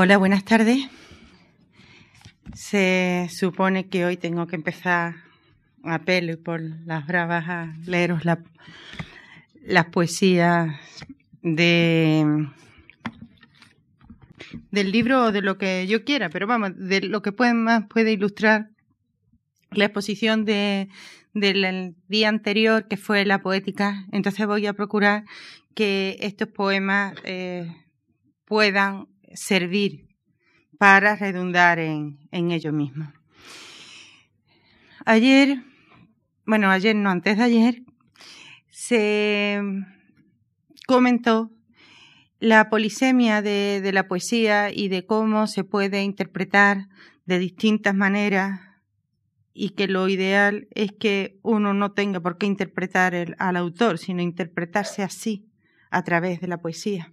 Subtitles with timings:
[0.00, 0.86] Hola, buenas tardes.
[2.54, 5.16] Se supone que hoy tengo que empezar
[5.82, 8.38] a pelo y por las bravas a leeros la,
[9.60, 10.76] las poesías
[11.42, 12.46] de
[14.70, 17.88] del libro o de lo que yo quiera, pero vamos, de lo que puede, más
[17.88, 18.70] puede ilustrar
[19.72, 20.88] la exposición de,
[21.34, 24.06] del día anterior, que fue la poética.
[24.12, 25.24] Entonces voy a procurar
[25.74, 27.66] que estos poemas eh,
[28.44, 30.08] puedan servir
[30.78, 33.12] para redundar en, ello mismo.
[35.04, 35.62] Ayer,
[36.46, 37.82] bueno, ayer no, antes de ayer,
[38.70, 39.60] se
[40.86, 41.50] comentó
[42.38, 46.88] la polisemia de, la poesía y de cómo se puede interpretar
[47.26, 48.60] de distintas maneras
[49.52, 54.22] y que lo ideal es que uno no tenga por qué interpretar al autor, sino
[54.22, 55.50] interpretarse así
[55.90, 57.12] a través de la poesía.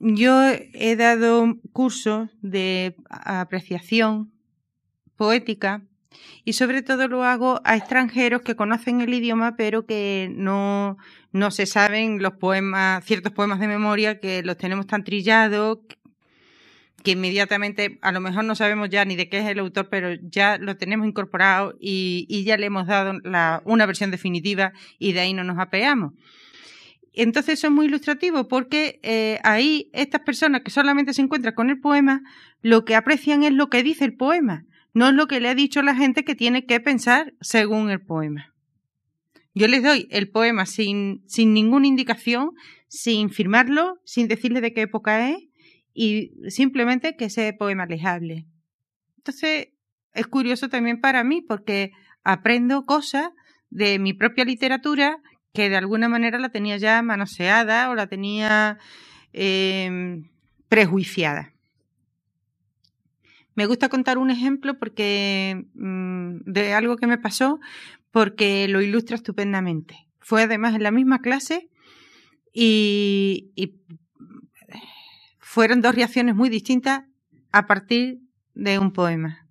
[0.00, 4.32] Yo he dado cursos de apreciación
[5.14, 5.82] poética
[6.42, 10.96] y sobre todo lo hago a extranjeros que conocen el idioma pero que no,
[11.32, 15.80] no se saben los poemas, ciertos poemas de memoria que los tenemos tan trillados
[17.04, 20.14] que inmediatamente a lo mejor no sabemos ya ni de qué es el autor, pero
[20.14, 25.12] ya lo tenemos incorporado y, y ya le hemos dado la, una versión definitiva y
[25.12, 26.14] de ahí no nos apeamos.
[27.12, 31.70] Entonces eso es muy ilustrativo porque eh, ahí estas personas que solamente se encuentran con
[31.70, 32.22] el poema,
[32.62, 35.54] lo que aprecian es lo que dice el poema, no es lo que le ha
[35.54, 38.54] dicho la gente que tiene que pensar según el poema.
[39.54, 42.52] Yo les doy el poema sin, sin ninguna indicación,
[42.86, 45.38] sin firmarlo, sin decirle de qué época es
[45.92, 48.46] y simplemente que ese poema les hable.
[49.16, 49.68] Entonces
[50.12, 51.90] es curioso también para mí porque
[52.22, 53.30] aprendo cosas
[53.70, 55.20] de mi propia literatura
[55.52, 58.78] que de alguna manera la tenía ya manoseada o la tenía
[59.32, 60.22] eh,
[60.68, 61.52] prejuiciada.
[63.54, 67.60] Me gusta contar un ejemplo porque mmm, de algo que me pasó
[68.10, 70.06] porque lo ilustra estupendamente.
[70.20, 71.68] Fue además en la misma clase
[72.52, 73.80] y, y
[75.38, 77.02] fueron dos reacciones muy distintas
[77.52, 78.20] a partir
[78.54, 79.46] de un poema.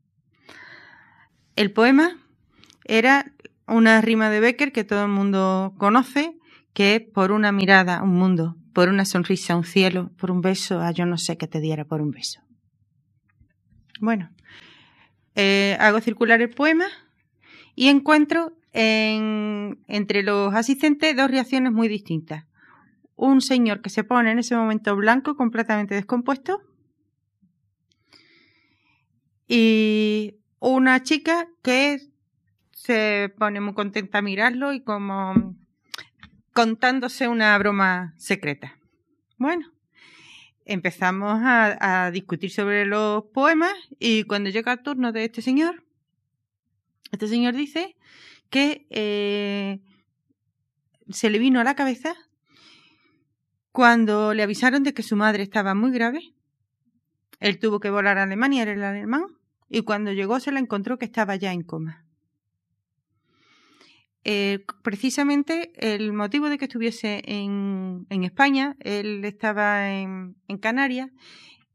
[1.55, 2.17] El poema
[2.85, 3.33] era
[3.69, 6.35] una rima de Becker que todo el mundo conoce,
[6.73, 10.81] que es por una mirada un mundo, por una sonrisa un cielo, por un beso
[10.81, 12.41] a yo no sé qué te diera por un beso.
[13.99, 14.29] Bueno,
[15.35, 16.87] eh, hago circular el poema
[17.75, 22.45] y encuentro en, entre los asistentes dos reacciones muy distintas.
[23.15, 26.61] Un señor que se pone en ese momento blanco, completamente descompuesto,
[29.47, 32.08] y una chica que
[32.89, 35.55] se pone muy contenta a mirarlo y como
[36.53, 38.79] contándose una broma secreta.
[39.37, 39.71] Bueno,
[40.65, 45.83] empezamos a, discutir sobre los poemas y cuando llega el turno de este señor,
[47.11, 47.95] este señor dice
[48.49, 49.81] que eh,
[51.09, 52.15] se le vino a la cabeza
[53.71, 56.33] cuando le avisaron de que su madre estaba muy grave.
[57.39, 59.25] Él tuvo que volar a Alemania, era el alemán,
[59.69, 62.08] y cuando llegó se la encontró que estaba ya en coma
[64.23, 71.09] eh, precisamente el motivo de que estuviese en, España, él estaba en, en, Canarias,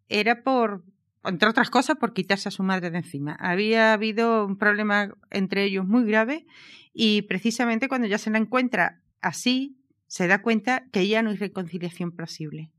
[0.08, 0.84] era por,
[1.24, 3.36] entre otras cosas, por quitarse a su madre de encima.
[3.40, 6.46] Había habido un problema entre ellos muy grave
[6.92, 11.36] y precisamente cuando ya se la encuentra así, se da cuenta que ya no hay
[11.36, 12.70] reconciliación posible.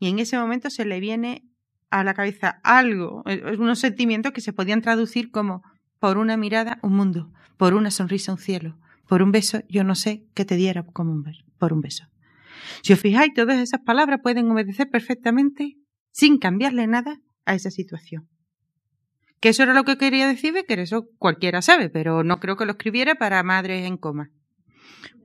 [0.00, 1.46] Y en ese momento se le viene
[1.90, 5.62] a la cabeza algo, eh, unos sentimientos que se podían traducir como
[6.00, 8.76] por una mirada un mundo, por una sonrisa un cielo,
[9.08, 12.04] por un beso, yo no sé qué te diera como un beso, por un beso.
[12.82, 15.76] Si os fijáis, todas esas palabras pueden obedecer perfectamente,
[16.10, 18.28] sin cambiarle nada, a esa situación.
[19.40, 22.64] Que eso era lo que quería decir que eso cualquiera sabe, pero no creo que
[22.64, 24.30] lo escribiera para madres en coma.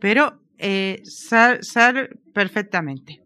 [0.01, 3.23] Pero eh, sal, sal perfectamente.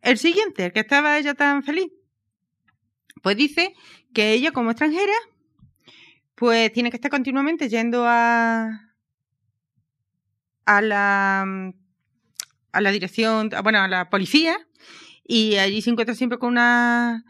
[0.00, 1.92] El siguiente, el que estaba ella tan feliz,
[3.22, 3.74] pues dice
[4.14, 5.12] que ella como extranjera,
[6.36, 8.85] pues tiene que estar continuamente yendo a,
[10.66, 11.72] a la,
[12.72, 14.58] a la dirección, bueno, a la policía,
[15.24, 17.24] y allí se encuentra siempre con una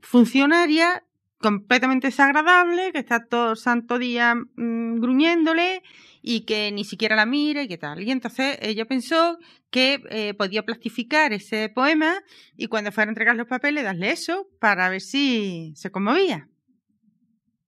[0.00, 1.04] funcionaria
[1.38, 5.82] completamente desagradable, que está todo el santo día mmm, gruñéndole
[6.22, 8.02] y que ni siquiera la mira y qué tal.
[8.02, 9.38] Y entonces ella pensó
[9.70, 12.20] que eh, podía plastificar ese poema
[12.56, 16.48] y cuando fuera a entregar los papeles darle eso para ver si se conmovía.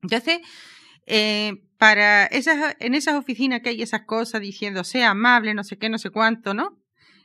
[0.02, 0.38] Entonces,
[1.06, 5.78] eh, para esas, en esas oficinas que hay esas cosas diciendo sea amable, no sé
[5.78, 6.84] qué, no sé cuánto, ¿no?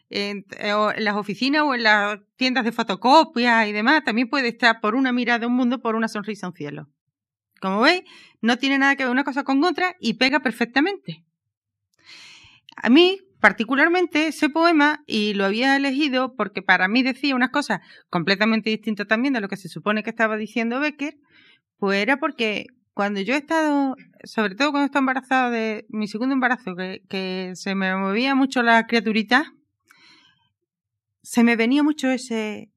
[0.09, 4.81] en, eh, las oficinas o en las tiendas de fotocopia y demás, también puede estar
[4.81, 6.89] por una mirada un mundo, por una sonrisa un cielo.
[7.61, 8.03] Como veis,
[8.41, 11.23] no tiene nada que ver una cosa con otra y pega perfectamente.
[12.75, 17.81] A mí, particularmente, ese poema, y lo había elegido porque para mí decía unas cosas
[18.09, 21.17] completamente distintas también de lo que se supone que estaba diciendo Becker,
[21.77, 22.67] pues era porque
[22.99, 27.73] cuando yo he estado, sobre todo cuando estaba embarazada de mi segundo embarazo, que, se
[27.73, 29.53] me movía mucho la criaturita,
[31.23, 32.73] se me venía mucho ese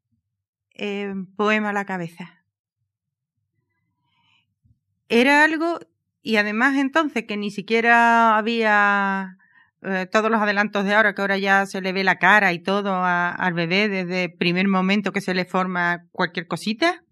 [0.75, 2.45] eh, poema a la cabeza.
[5.09, 5.81] Era algo,
[6.23, 9.39] y además entonces que ni siquiera había
[9.83, 12.63] eh, todos los adelantos de ahora, que ahora ya se le ve la cara y
[12.63, 17.03] todo a, al bebé desde el primer momento que se le forma cualquier cosita.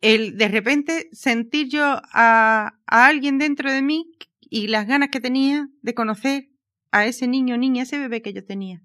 [0.00, 5.68] El de repente sentir yo a, alguien dentro de mí y las ganas que tenía
[5.82, 6.48] de conocer
[6.90, 8.82] a ese niño, niña, ese bebé que yo tenía.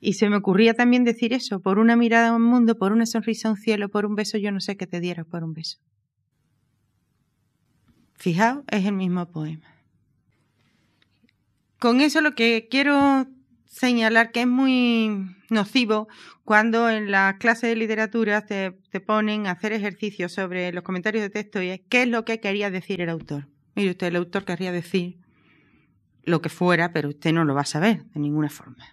[0.00, 3.06] Y se me ocurría también decir eso, por una mirada a un mundo, por una
[3.06, 5.54] sonrisa a un cielo, por un beso, yo no sé qué te diera por un
[5.54, 5.78] beso.
[8.14, 9.74] Fijaos, es el mismo poema.
[11.78, 13.26] Con eso lo que quiero
[13.74, 16.08] señalar que es muy nocivo
[16.44, 21.22] cuando en las clases de literatura te, te, ponen a hacer ejercicios sobre los comentarios
[21.22, 23.48] de texto y es qué es lo que quería decir el autor.
[23.74, 25.18] Mire usted, el autor querría decir
[26.22, 28.84] lo que fuera, pero usted no lo va a saber de ninguna forma.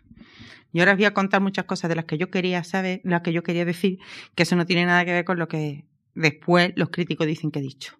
[0.74, 3.22] Y ahora os voy a contar muchas cosas de las que yo quería saber, las
[3.22, 4.00] que yo quería decir,
[4.34, 5.86] que eso no tiene nada que ver con lo que
[6.16, 7.98] después los críticos dicen que he dicho.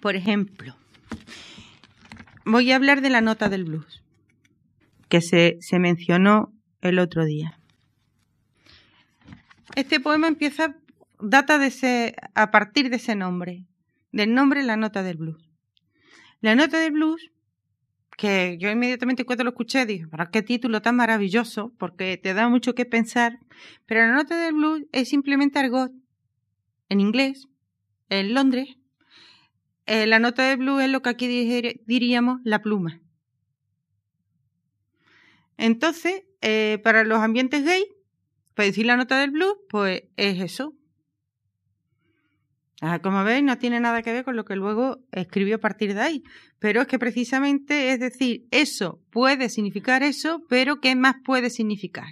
[0.00, 0.76] Por ejemplo,
[2.44, 4.05] voy a hablar de la nota del blues,
[5.08, 7.58] que se, se mencionó el otro día.
[9.74, 10.76] Este poema empieza,
[11.20, 13.64] data de ese, a partir de ese nombre,
[14.12, 15.50] del nombre La nota del blues.
[16.40, 17.30] La nota del blues,
[18.16, 21.72] que yo inmediatamente cuando lo escuché dije, ¿para qué título tan maravilloso?
[21.78, 23.38] Porque te da mucho que pensar,
[23.84, 25.92] pero la nota del blues es simplemente argot
[26.88, 27.48] en inglés,
[28.08, 28.76] en Londres,
[29.86, 31.26] eh, la nota de blues es lo que aquí
[31.86, 33.00] diríamos la pluma.
[35.58, 37.84] Entonces, eh, para los ambientes gay,
[38.54, 40.74] para decir la nota del blues, pues es eso.
[42.82, 45.94] Ah, como veis, no tiene nada que ver con lo que luego escribió a partir
[45.94, 46.22] de ahí.
[46.58, 52.08] Pero es que precisamente es decir, eso puede significar eso, pero ¿qué más puede significar?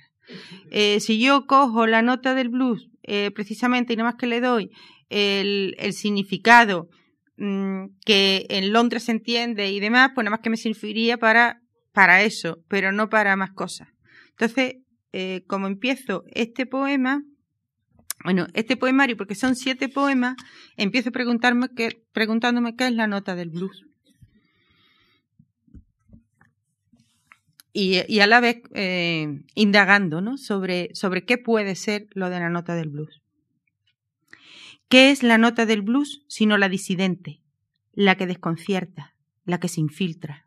[0.70, 4.41] Eh, si yo cojo la nota del blues, eh, precisamente, y nada más que le
[4.41, 4.70] doy
[5.11, 6.88] el, el significado
[7.37, 11.61] Mm, que en Londres se entiende y demás, pues nada más que me serviría para,
[11.94, 13.88] para eso, pero no para más cosas.
[14.31, 14.76] Entonces,
[15.12, 17.23] eh, como empiezo este poema,
[18.25, 20.37] bueno, este poemario, porque son siete poemas,
[20.76, 23.85] empiezo preguntarme qué, preguntándome qué es la nota del blues.
[27.73, 30.37] Y, y a la vez eh, indagando ¿no?
[30.37, 33.23] sobre, sobre qué puede ser lo de la nota del blues.
[34.88, 37.41] ¿Qué es la nota del blues sino la disidente,
[37.93, 39.14] la que desconcierta,
[39.44, 40.44] la que se infiltra,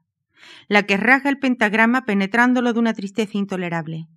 [0.68, 4.08] la que rasga el pentagrama penetrándolo de una tristeza intolerable?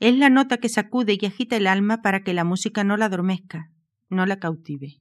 [0.00, 3.06] Es la nota que sacude y agita el alma para que la música no la
[3.06, 3.70] adormezca,
[4.08, 5.00] no la cautive.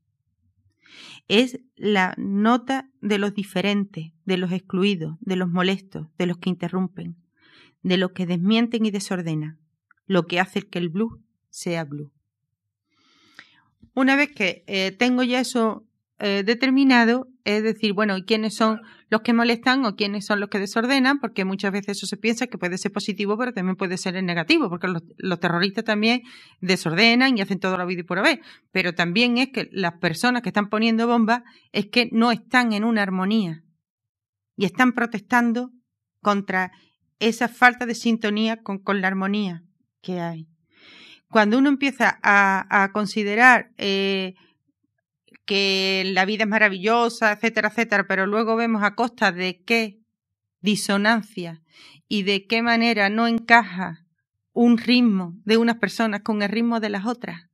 [1.28, 6.50] Es la nota de los diferentes, de los excluidos, de los molestos, de los que
[6.50, 7.16] interrumpen,
[7.82, 9.60] de los que desmienten y desordenan,
[10.06, 11.20] lo que hace que el blues
[11.50, 12.12] sea blues.
[13.96, 15.86] Una vez que eh, tengo ya eso
[16.20, 18.82] eh, determinado, es decir, bueno, ¿y quiénes son
[19.14, 21.20] los que molestan o quiénes son los que desordenan?
[21.20, 24.70] Porque muchas veces eso se piensa que puede ser positivo, pero también puede ser negativo,
[24.70, 26.24] porque los, terroristas también
[26.62, 28.42] desordenan y hacen todo lo vida y por haber.
[28.72, 32.84] Pero también es que las personas que están poniendo bombas es que no están en
[32.84, 33.62] una armonía
[34.58, 35.70] y están protestando
[36.20, 36.72] contra
[37.20, 39.62] esa falta de sintonía con, la armonía
[40.02, 40.48] que hay
[41.30, 44.34] cuando uno empieza a, a considerar eh,
[45.46, 50.00] que la vida es maravillosa, etcétera, etcétera, pero luego vemos a costa de qué
[50.62, 51.62] disonancia
[52.08, 54.06] y de qué manera no encaja
[54.54, 57.50] un ritmo de unas personas con el ritmo de las otras.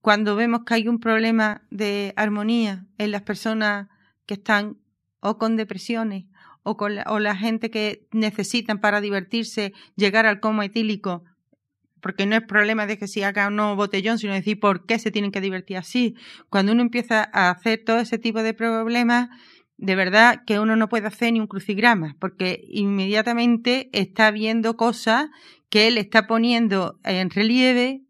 [0.00, 3.88] Cuando vemos que hay un problema de armonía en las personas
[4.26, 4.78] que están
[5.20, 6.26] o con depresiones
[6.62, 11.24] o con la, o la gente que necesitan para divertirse llegar al coma etílico
[12.00, 14.98] porque no es problema de que si haga un nuevo botellón, sino decir por qué
[14.98, 16.14] se tienen que divertir así.
[16.48, 19.28] Cuando uno empieza a hacer todo ese tipo de problemas,
[19.76, 25.26] de verdad que uno no puede hacer ni un crucigrama, porque inmediatamente está viendo cosas
[25.70, 28.02] que él está poniendo en relieve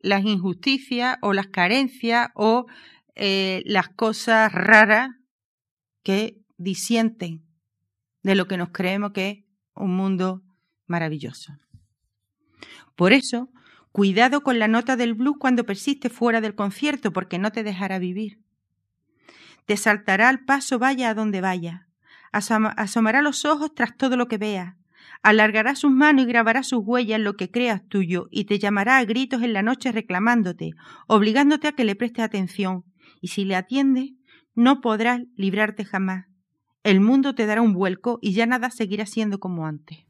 [0.00, 2.66] las injusticias o las carencias o
[3.14, 5.10] eh, las cosas raras
[6.02, 7.44] que disienten
[8.22, 9.38] de lo que nos creemos que es
[9.74, 10.42] un mundo
[10.86, 11.52] maravilloso.
[12.98, 13.48] Por eso,
[13.92, 18.00] cuidado con la nota del blues cuando persiste fuera del concierto, porque no te dejará
[18.00, 18.40] vivir.
[19.66, 21.86] Te saltará al paso vaya a donde vaya,
[22.32, 24.78] asomará los ojos tras todo lo que vea,
[25.22, 28.98] alargará sus manos y grabará sus huellas en lo que creas tuyo, y te llamará
[28.98, 30.72] a gritos en la noche reclamándote,
[31.06, 32.84] obligándote a que le prestes atención,
[33.20, 34.10] y si le atiendes,
[34.56, 36.26] no podrás librarte jamás.
[36.82, 40.07] El mundo te dará un vuelco y ya nada seguirá siendo como antes.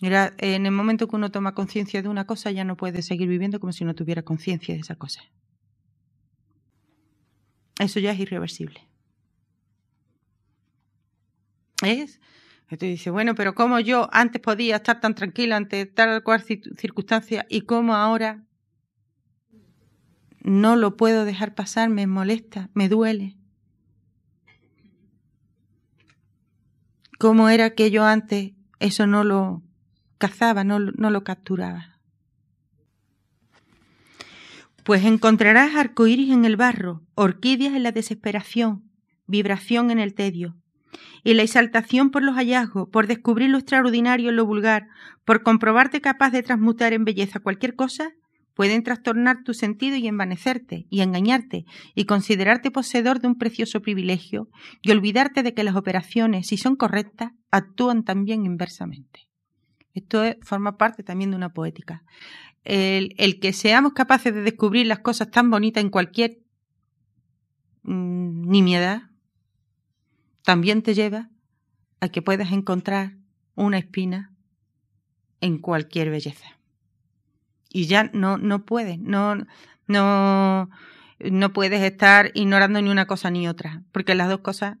[0.00, 3.28] Mira, en el momento que uno toma conciencia de una cosa, ya no puede seguir
[3.28, 5.22] viviendo como si no tuviera conciencia de esa cosa.
[7.78, 8.88] Eso ya es irreversible.
[11.82, 12.20] ¿Es?
[12.64, 17.46] Entonces dice, bueno, pero ¿cómo yo antes podía estar tan tranquila ante tal cual circunstancia
[17.48, 18.44] y cómo ahora
[20.40, 23.36] no lo puedo dejar pasar, me molesta, me duele?
[27.18, 29.62] ¿Cómo era que yo antes eso no lo
[30.18, 31.98] cazaba, no, no lo capturaba?
[34.84, 38.90] Pues encontrarás arcoíris en el barro, orquídeas en la desesperación,
[39.26, 40.56] vibración en el tedio,
[41.22, 44.88] y la exaltación por los hallazgos, por descubrir lo extraordinario en lo vulgar,
[45.24, 48.12] por comprobarte capaz de transmutar en belleza cualquier cosa,
[48.54, 54.48] pueden trastornar tu sentido y envanecerte, y engañarte, y considerarte poseedor de un precioso privilegio,
[54.82, 59.28] y olvidarte de que las operaciones, si son correctas, actúan también inversamente.
[59.94, 62.02] Esto forma parte también de una poética.
[62.64, 66.38] El, el, que seamos capaces de descubrir las cosas tan bonitas en cualquier
[67.82, 69.10] mm, nimiedad,
[70.42, 71.30] también te lleva
[72.00, 73.16] a que puedas encontrar
[73.54, 74.34] una espina
[75.40, 76.58] en cualquier belleza.
[77.70, 79.36] Y ya no, no puedes, no,
[79.86, 80.70] no,
[81.18, 84.78] no puedes estar ignorando ni una cosa ni otra, porque las dos cosas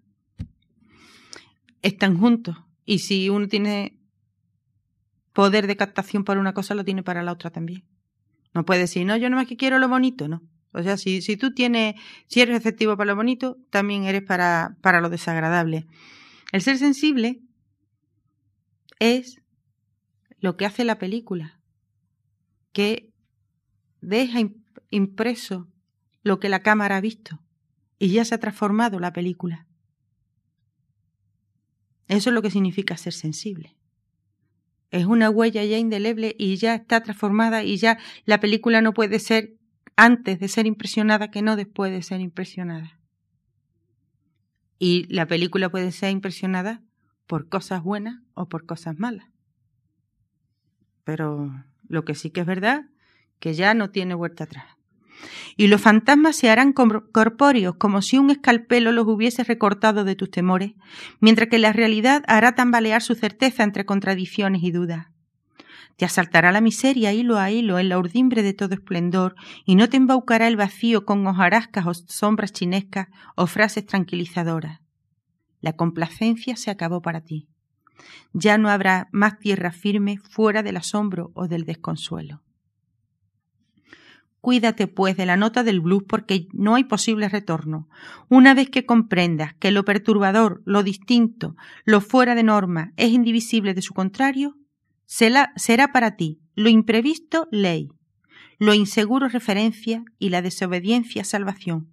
[1.82, 2.56] están juntos.
[2.84, 3.98] Y si uno tiene
[5.34, 7.84] poder de captación para una cosa, lo tiene para la otra también.
[8.54, 10.42] No puedes decir, no, yo no más que quiero lo bonito, no.
[10.72, 14.76] O sea, si, si tú tienes, si eres receptivo para lo bonito, también eres para,
[14.80, 15.86] para lo desagradable.
[16.52, 17.42] El ser sensible
[18.98, 19.42] es
[20.38, 21.60] lo que hace la película,
[22.72, 23.12] que
[24.00, 24.40] deja
[24.90, 25.68] impreso
[26.22, 27.40] lo que la cámara ha visto
[27.98, 29.66] y ya se ha transformado la película.
[32.06, 33.76] Eso es lo que significa ser sensible.
[34.94, 39.18] Es una huella ya indeleble y ya está transformada y ya la película no puede
[39.18, 39.56] ser
[39.96, 42.96] antes de ser impresionada que no después de ser impresionada.
[44.78, 46.80] Y la película puede ser impresionada
[47.26, 49.26] por cosas buenas o por cosas malas.
[51.02, 52.84] Pero lo que sí que es verdad,
[53.40, 54.73] que ya no tiene vuelta atrás.
[55.56, 60.30] Y los fantasmas se harán corpóreos como si un escalpelo los hubiese recortado de tus
[60.30, 60.72] temores,
[61.20, 65.06] mientras que la realidad hará tambalear su certeza entre contradicciones y dudas.
[65.96, 69.88] Te asaltará la miseria hilo a hilo en la urdimbre de todo esplendor, y no
[69.88, 74.80] te embaucará el vacío con hojarascas o sombras chinescas o frases tranquilizadoras.
[75.60, 77.48] La complacencia se acabó para ti.
[78.32, 82.42] Ya no habrá más tierra firme fuera del asombro o del desconsuelo.
[84.44, 87.88] Cuídate, pues, de la nota del blues porque no hay posible retorno.
[88.28, 93.72] Una vez que comprendas que lo perturbador, lo distinto, lo fuera de norma es indivisible
[93.72, 94.58] de su contrario,
[95.06, 97.88] será para ti lo imprevisto ley,
[98.58, 101.88] lo inseguro referencia y la desobediencia salvación.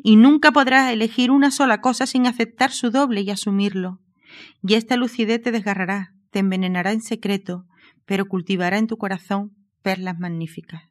[0.00, 4.00] Y nunca podrás elegir una sola cosa sin aceptar su doble y asumirlo.
[4.62, 7.66] Y esta lucidez te desgarrará, te envenenará en secreto,
[8.04, 10.89] pero cultivará en tu corazón perlas magníficas.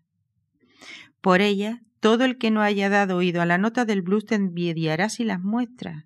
[1.22, 4.36] Por ella, todo el que no haya dado oído a la nota del blues te
[4.36, 6.06] envidiará si las muestras,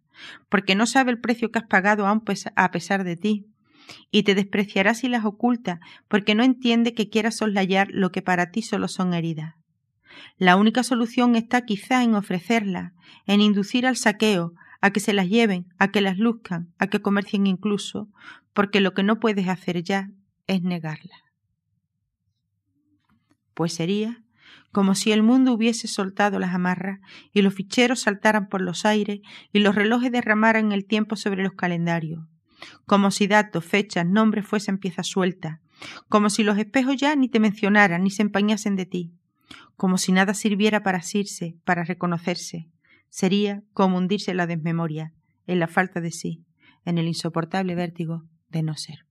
[0.50, 2.24] porque no sabe el precio que has pagado aún
[2.56, 3.46] a pesar de ti
[4.12, 8.50] y te despreciará si las oculta, porque no entiende que quieras soslayar lo que para
[8.52, 9.56] ti solo son heridas.
[10.38, 12.94] La única solución está quizá en ofrecerlas,
[13.26, 17.02] en inducir al saqueo, a que se las lleven, a que las luzcan, a que
[17.02, 18.10] comercien incluso,
[18.54, 20.10] porque lo que no puedes hacer ya
[20.48, 21.22] es negarlas.
[23.54, 24.23] Pues sería
[24.74, 27.00] como si el mundo hubiese soltado las amarras
[27.32, 29.22] y los ficheros saltaran por los aires
[29.54, 32.26] y los relojes derramaran el tiempo sobre los calendarios,
[32.88, 35.60] como si datos, fechas, nombres fuesen piezas sueltas,
[36.10, 39.14] como si los espejos ya ni te mencionaran ni se empañasen de ti,
[39.78, 42.68] como si nada sirviera para asirse, para reconocerse.
[43.10, 45.14] Sería como hundirse en la desmemoria,
[45.46, 46.44] en la falta de sí,
[46.84, 49.06] en el insoportable vértigo de no ser.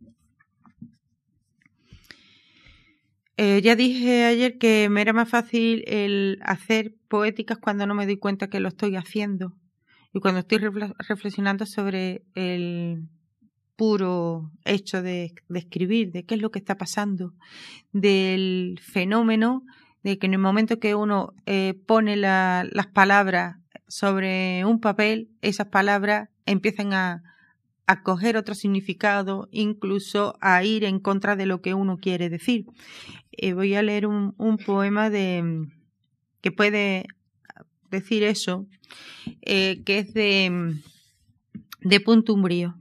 [3.36, 8.06] Eh, ya dije ayer que me era más fácil el hacer poéticas cuando no me
[8.06, 9.56] doy cuenta que lo estoy haciendo.
[10.12, 13.08] Y cuando estoy reflexionando sobre el,
[13.82, 17.34] puro hecho de, escribir, de qué es lo que está pasando,
[17.92, 19.64] del fenómeno
[20.04, 23.56] de que en el momento que uno eh, pone las palabras
[23.88, 27.22] sobre un papel, esas palabras empiezan a,
[27.86, 32.66] a coger otro significado, incluso a ir en contra de lo que uno quiere decir.
[33.32, 34.34] Eh, voy a leer un,
[34.64, 35.68] poema de
[36.40, 37.06] que puede
[37.90, 38.66] decir eso,
[39.42, 40.76] eh, que es de,
[41.80, 42.76] de Punto Umbrío.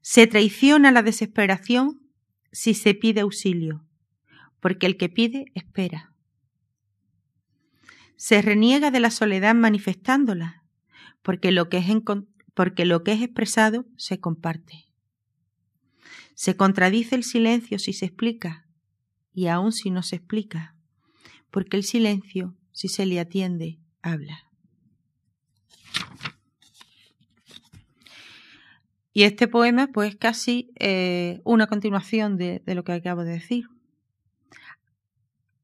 [0.00, 2.00] Se traiciona la desesperación
[2.52, 3.84] si se pide auxilio,
[4.60, 6.12] porque el que pide espera.
[8.16, 10.62] Se reniega de la soledad manifestándola,
[11.22, 11.86] porque lo que es,
[12.56, 14.86] porque lo que es expresado se comparte.
[16.34, 18.66] Se contradice el silencio si se explica,
[19.34, 20.74] y aun si no se explica,
[21.50, 24.48] porque el silencio, si se le atiende, habla.
[29.12, 33.66] Y este poema, pues casi eh, una continuación de, de lo que acabo de decir.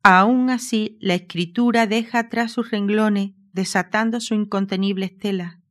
[0.02, 5.61] Aún así, la escritura deja atrás sus renglones, desatando su incontenible estela,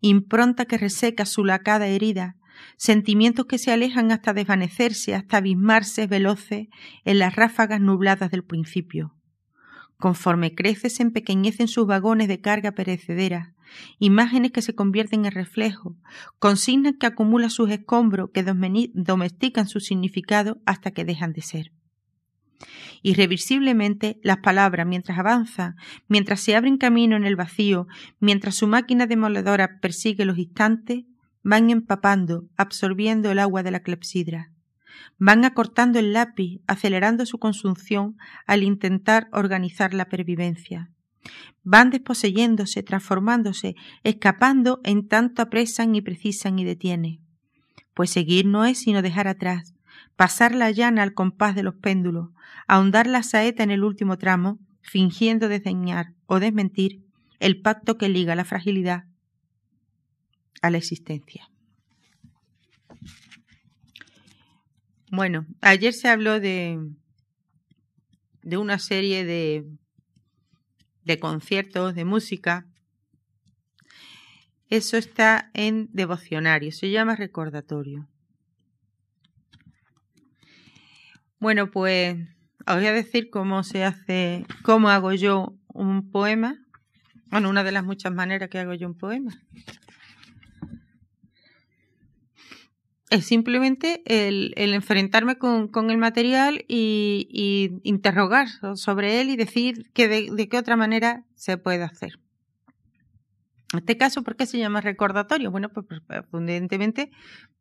[0.00, 2.36] impronta que reseca su lacada herida,
[2.76, 6.68] sentimientos que se alejan hasta desvanecerse, hasta abismarse veloces
[7.04, 9.14] en las ráfagas nubladas del principio.
[9.98, 13.54] Conforme crece se empequeñecen sus vagones de carga perecedera,
[13.98, 15.96] imágenes que se convierten en reflejo,
[16.38, 21.72] consignas que acumulan sus escombros, que domestican su significado hasta que dejan de ser.
[23.02, 25.76] Irreversiblemente, las palabras, mientras avanzan,
[26.08, 27.86] mientras se abren camino en el vacío,
[28.20, 31.04] mientras su máquina demoledora persigue los instantes,
[31.42, 34.52] van empapando, absorbiendo el agua de la clepsidra.
[35.18, 40.90] Van acortando el lápiz, acelerando su consunción al intentar organizar la pervivencia
[41.62, 47.20] van desposeyéndose, transformándose, escapando en tanto apresan y precisan y detienen.
[47.94, 49.74] Pues seguir no es sino dejar atrás,
[50.18, 52.30] pasar la llana al compás de los péndulos,
[52.66, 57.04] ahondar la saeta en el último tramo, fingiendo desdeñar o desmentir
[57.38, 59.04] el pacto que liga la fragilidad
[60.60, 61.48] a la existencia.
[65.10, 66.78] Bueno, ayer se habló de,
[68.42, 69.64] de una serie de
[71.08, 72.66] de conciertos, de música.
[74.68, 78.06] Eso está en devocionario, se llama recordatorio.
[81.40, 82.16] Bueno, pues
[82.66, 86.58] os voy a decir cómo se hace, cómo hago yo un poema.
[87.26, 89.38] Bueno, una de las muchas maneras que hago yo un poema.
[93.10, 100.48] es simplemente el, enfrentarme con, el material y, interrogar sobre él y decir que de,
[100.48, 102.18] qué otra manera se puede hacer.
[103.72, 105.50] En este caso, ¿por qué se llama recordatorio?
[105.50, 107.10] Bueno, pues, pues, pues evidentemente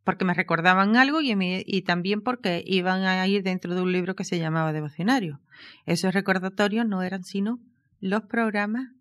[0.06, 4.24] porque me recordaban algo y, también porque iban a ir dentro de un libro que
[4.24, 5.42] se llamaba Devocionario.
[5.86, 7.60] Esos recordatorios no eran sino
[8.00, 8.92] los programas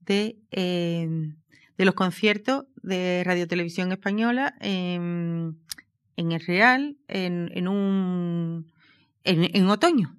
[0.00, 5.58] de, de los conciertos de Radio Televisión Española en,
[6.16, 8.72] el Real en un
[9.24, 10.16] en, otoño.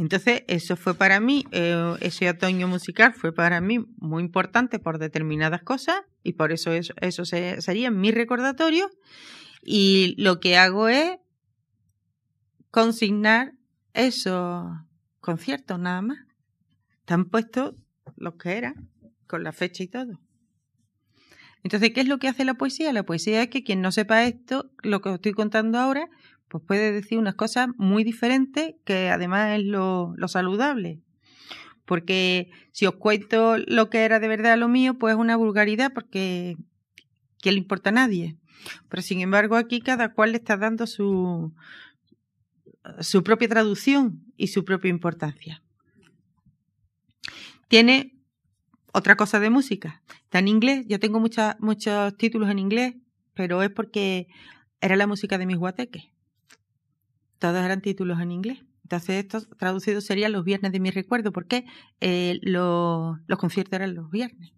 [0.00, 4.98] Entonces, eso fue para mí, eh, ese otoño musical fue para mí muy importante por
[4.98, 8.90] determinadas cosas y por eso eso, eso sería mi recordatorio.
[9.62, 11.18] Y lo que hago es
[12.70, 13.52] consignar
[13.92, 14.70] esos
[15.20, 16.18] conciertos nada más.
[17.00, 17.74] Están puestos
[18.16, 18.88] los que eran,
[19.26, 20.18] con la fecha y todo.
[21.62, 22.90] Entonces, ¿qué es lo que hace la poesía?
[22.94, 26.08] La poesía es que quien no sepa esto, lo que os estoy contando ahora,
[26.50, 31.00] pues puede decir unas cosas muy diferentes que además es lo, saludable.
[31.84, 35.92] Porque si os cuento lo que era de verdad lo mío, pues es una vulgaridad
[35.94, 36.56] porque
[37.40, 38.36] ¿qué le importa a nadie?
[38.88, 41.54] Pero sin embargo aquí cada cual le está dando su,
[42.98, 45.62] su propia traducción y su propia importancia.
[47.68, 48.18] Tiene
[48.92, 50.02] otra cosa de música.
[50.24, 50.84] Está en inglés.
[50.88, 52.96] Yo tengo muchos títulos en inglés,
[53.34, 54.26] pero es porque
[54.80, 56.10] era la música de mis guateques.
[57.40, 58.58] Todos eran títulos en inglés.
[58.84, 61.64] Entonces, estos traducidos serían los viernes de mi recuerdo, porque
[62.00, 64.52] eh, los conciertos eran los viernes.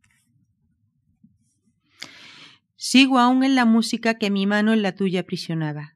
[2.76, 5.94] Sigo aún en la música que mi mano en la tuya aprisionaba.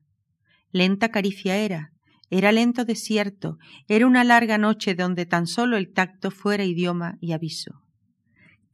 [0.70, 1.92] Lenta caricia era,
[2.30, 7.32] era lento desierto, era una larga noche donde tan solo el tacto fuera idioma y
[7.32, 7.82] aviso.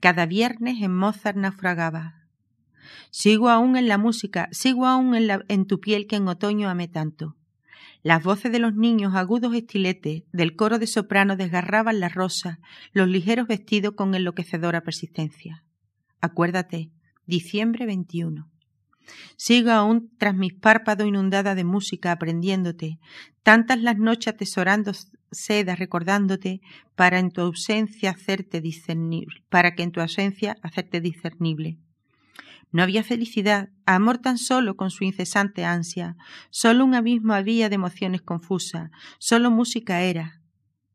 [0.01, 2.27] Cada viernes en Mozart naufragaba.
[3.11, 6.89] Sigo aún en la música, sigo aún en, en tu piel que en otoño amé
[6.89, 7.37] tanto.
[8.03, 12.59] Las voces de los niños agudos estiletes del coro de soprano desgarraban la rosa,
[12.93, 15.65] los ligeros vestidos con enloquecedora persistencia.
[16.21, 16.91] Acuérdate,
[17.27, 18.49] diciembre 21.
[19.37, 22.99] Sigo aún tras mis párpados inundada de música aprendiéndote,
[23.43, 24.93] tantas las noches atesorando
[25.31, 26.61] seda recordándote
[26.95, 31.79] para en tu ausencia hacerte discernible, para que en tu ausencia hacerte discernible.
[32.73, 36.17] No había felicidad, amor tan solo con su incesante ansia,
[36.51, 40.43] solo un abismo había de emociones confusas, solo música era,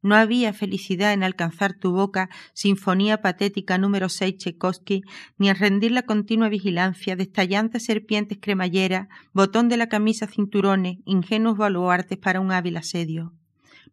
[0.08, 5.02] no había felicidad en alcanzar tu boca, sinfonía patética número 6 Tchaikovsky,
[5.38, 11.00] ni en rendir la continua vigilancia de estallantes serpientes cremalleras, botón de la camisa cinturones,
[11.06, 13.34] ingenuos baluartes para un hábil asedio.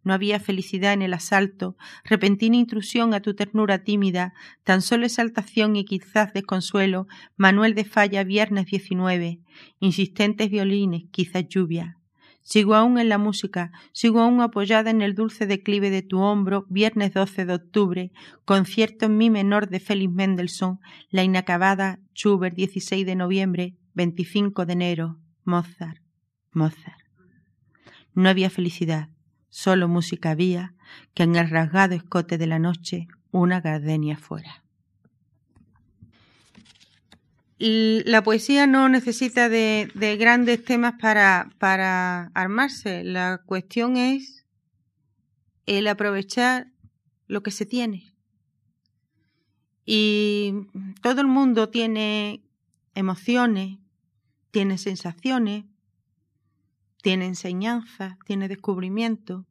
[0.04, 5.76] No había felicidad en el asalto, repentina intrusión a tu ternura tímida, tan solo exaltación
[5.76, 9.40] y quizás desconsuelo, Manuel de Falla, viernes 19,
[9.80, 11.98] insistentes violines, quizás lluvia.
[12.42, 16.66] Sigo aún en la música, sigo aún apoyada en el dulce declive de tu hombro,
[16.68, 18.12] viernes 12 de octubre,
[18.44, 24.72] concierto en mi menor de Félix Mendelssohn, la inacabada Schubert 16 de noviembre, 25 de
[24.74, 26.02] enero, Mozart,
[26.52, 27.00] Mozart.
[28.12, 29.08] No había felicidad,
[29.54, 30.74] solo música había,
[31.14, 34.64] que en el rasgado escote de la noche una gardenia fuera
[37.58, 43.04] la poesía no necesita de, grandes temas para, para armarse.
[43.04, 44.44] La cuestión es
[45.66, 46.72] el aprovechar
[47.26, 48.12] lo que se tiene.
[49.86, 50.52] Y
[51.02, 52.42] todo el mundo tiene
[52.94, 53.78] emociones,
[54.50, 55.64] tiene sensaciones,
[57.04, 59.44] tiene enseñanza, tiene descubrimiento.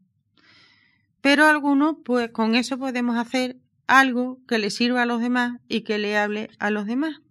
[1.22, 5.82] Pero algunos, pues con eso podemos hacer algo que le sirva a los demás y
[5.82, 7.22] que le hable a los demás.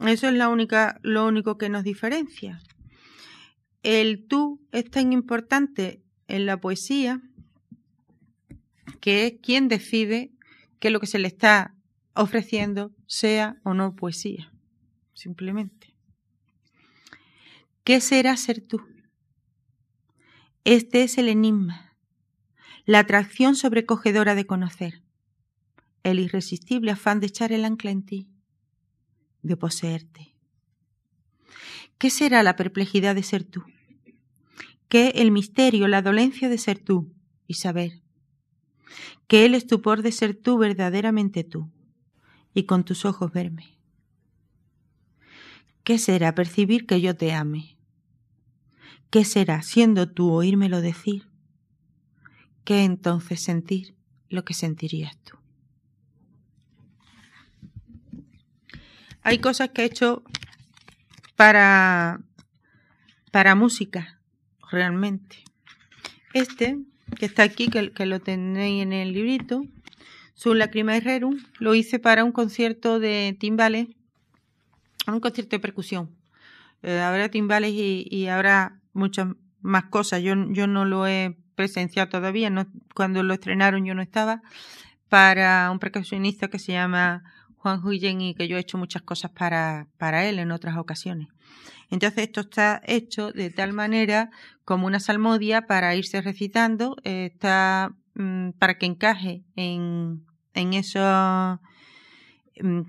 [0.00, 2.60] Eso es la única, lo único que nos diferencia.
[3.82, 7.22] El tú es tan importante en la poesía
[9.00, 10.30] que es quien decide
[10.78, 11.74] que lo que se le está
[12.14, 14.52] ofreciendo sea o no poesía.
[15.14, 15.93] Simplemente.
[17.84, 18.80] ¿Qué será ser tú?
[20.64, 21.94] Este es el enigma,
[22.86, 25.02] la atracción sobrecogedora de conocer,
[26.02, 28.30] el irresistible afán de echar el ancla en ti
[29.42, 30.34] de poseerte.
[31.98, 33.62] ¿Qué será la perplejidad de ser tú?
[34.88, 37.12] ¿Qué el misterio, la dolencia de ser tú
[37.46, 38.00] y saber?
[39.26, 41.70] ¿Qué el estupor de ser tú verdaderamente tú
[42.54, 43.78] y con tus ojos verme?
[45.82, 47.73] ¿Qué será percibir que yo te ame?
[49.14, 51.28] ¿Qué será siendo tú oírmelo decir?
[52.64, 53.94] ¿Qué entonces sentir
[54.28, 55.36] lo que sentirías tú?
[59.22, 60.24] hay cosas que he hecho
[61.36, 62.22] para,
[63.30, 64.18] para música,
[64.68, 65.44] realmente.
[66.32, 66.80] Este,
[67.16, 69.62] que está aquí, que, lo tenéis en el librito,
[70.34, 73.86] Sun Lacrima Rerum, lo hice para un concierto de timbales,
[75.06, 76.10] un concierto de percusión.
[76.82, 79.28] Eh, habrá timbales y, y, habrá muchas
[79.60, 80.22] más cosas.
[80.22, 84.42] Yo, yo no lo he presenciado todavía, no, cuando lo estrenaron yo no estaba,
[85.08, 87.22] para un percusionista que se llama
[87.56, 91.28] Juan Huyen y que yo he hecho muchas cosas para, para él en otras ocasiones.
[91.90, 94.30] Entonces esto está hecho de tal manera
[94.64, 101.60] como una salmodia para irse recitando, está mm, para que encaje en, en eso
[102.60, 102.80] mm,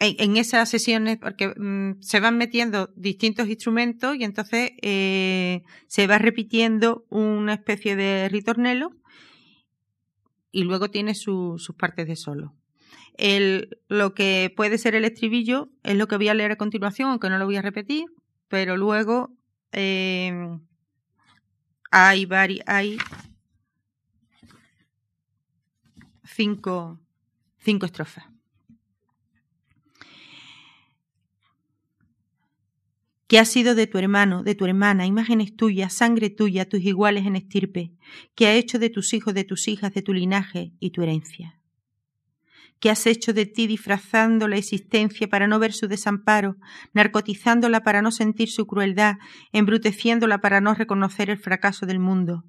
[0.00, 6.18] en, esas sesiones, porque mm, se van metiendo distintos instrumentos y entonces eh, se va
[6.18, 8.90] repitiendo una especie de ritornelo
[10.52, 12.54] y luego tiene sus partes de solo
[13.18, 17.10] el, lo que puede ser el estribillo es lo que voy a leer a continuación,
[17.10, 18.06] aunque no lo voy a repetir,
[18.46, 19.36] pero luego
[19.72, 20.58] eh,
[21.90, 22.96] hay, vari, hay
[26.24, 27.00] cinco,
[27.58, 28.24] cinco estrofas.
[33.28, 37.26] ¿Qué ha sido de tu hermano, de tu hermana, imágenes tuyas, sangre tuya, tus iguales
[37.26, 37.92] en estirpe?
[38.34, 41.60] ¿Qué ha hecho de tus hijos, de tus hijas, de tu linaje y tu herencia?
[42.80, 46.56] ¿Qué has hecho de ti disfrazando la existencia para no ver su desamparo,
[46.94, 49.16] narcotizándola para no sentir su crueldad,
[49.52, 52.44] embruteciéndola para no reconocer el fracaso del mundo.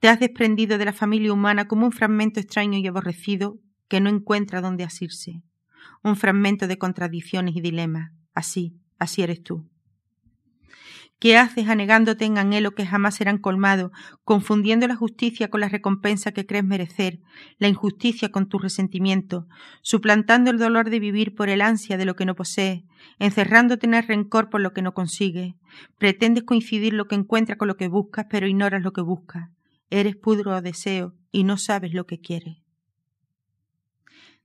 [0.00, 4.10] Te has desprendido de la familia humana como un fragmento extraño y aborrecido que no
[4.10, 5.42] encuentra dónde asirse.
[6.02, 8.10] Un fragmento de contradicciones y dilemas.
[8.34, 9.68] Así, así eres tú.
[11.18, 13.90] ¿Qué haces anegándote en anhelo que jamás serán colmados,
[14.22, 17.20] confundiendo la justicia con la recompensa que crees merecer,
[17.58, 19.48] la injusticia con tu resentimiento,
[19.80, 22.82] suplantando el dolor de vivir por el ansia de lo que no posees,
[23.18, 25.54] encerrándote en el rencor por lo que no consigues?
[25.96, 29.48] Pretendes coincidir lo que encuentras con lo que buscas, pero ignoras lo que buscas.
[29.88, 32.58] Eres pudro o deseo y no sabes lo que quieres.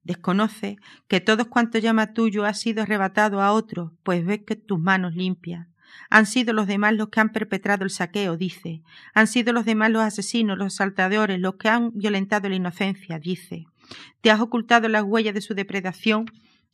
[0.03, 0.77] Desconoce
[1.09, 5.15] que todos cuanto llama tuyo ha sido arrebatado a otro, pues ves que tus manos
[5.15, 5.67] limpias.
[6.09, 8.81] Han sido los demás los que han perpetrado el saqueo, dice.
[9.13, 13.65] Han sido los demás los asesinos, los saltadores, los que han violentado la inocencia, dice.
[14.21, 16.25] Te has ocultado las huellas de su depredación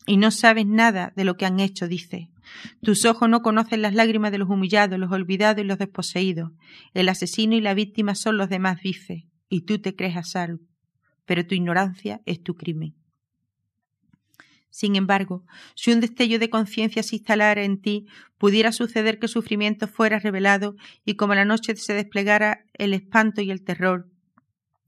[0.06, 2.30] y no sabes nada de lo que han hecho, dice.
[2.82, 6.52] Tus ojos no conocen las lágrimas de los humillados, los olvidados y los desposeídos.
[6.94, 9.26] El asesino y la víctima son los demás, dice.
[9.50, 10.64] Y tú te crees a salvo.
[11.26, 12.96] Pero tu ignorancia es tu crimen.
[14.78, 18.06] Sin embargo, si un destello de conciencia se instalara en ti,
[18.38, 23.42] pudiera suceder que el sufrimiento fuera revelado y como la noche se desplegara el espanto
[23.42, 24.08] y el terror,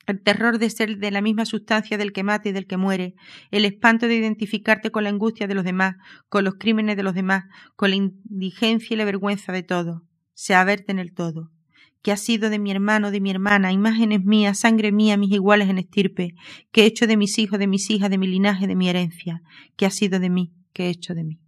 [0.06, 3.16] el terror de ser de la misma sustancia del que mata y del que muere,
[3.50, 5.96] el espanto de identificarte con la angustia de los demás,
[6.30, 10.04] con los crímenes de los demás, con la indigencia y la vergüenza de todo,
[10.36, 11.50] se averte en el todo
[12.02, 15.70] que ha sido de mi hermano, de mi hermana, imágenes mías, sangre mía, mis iguales
[15.70, 16.36] en estirpe,
[16.72, 19.42] que he hecho de mis hijos, de mis hijas, de mi linaje, de mi herencia,
[19.76, 21.40] que ha sido de mí, que he hecho de mí.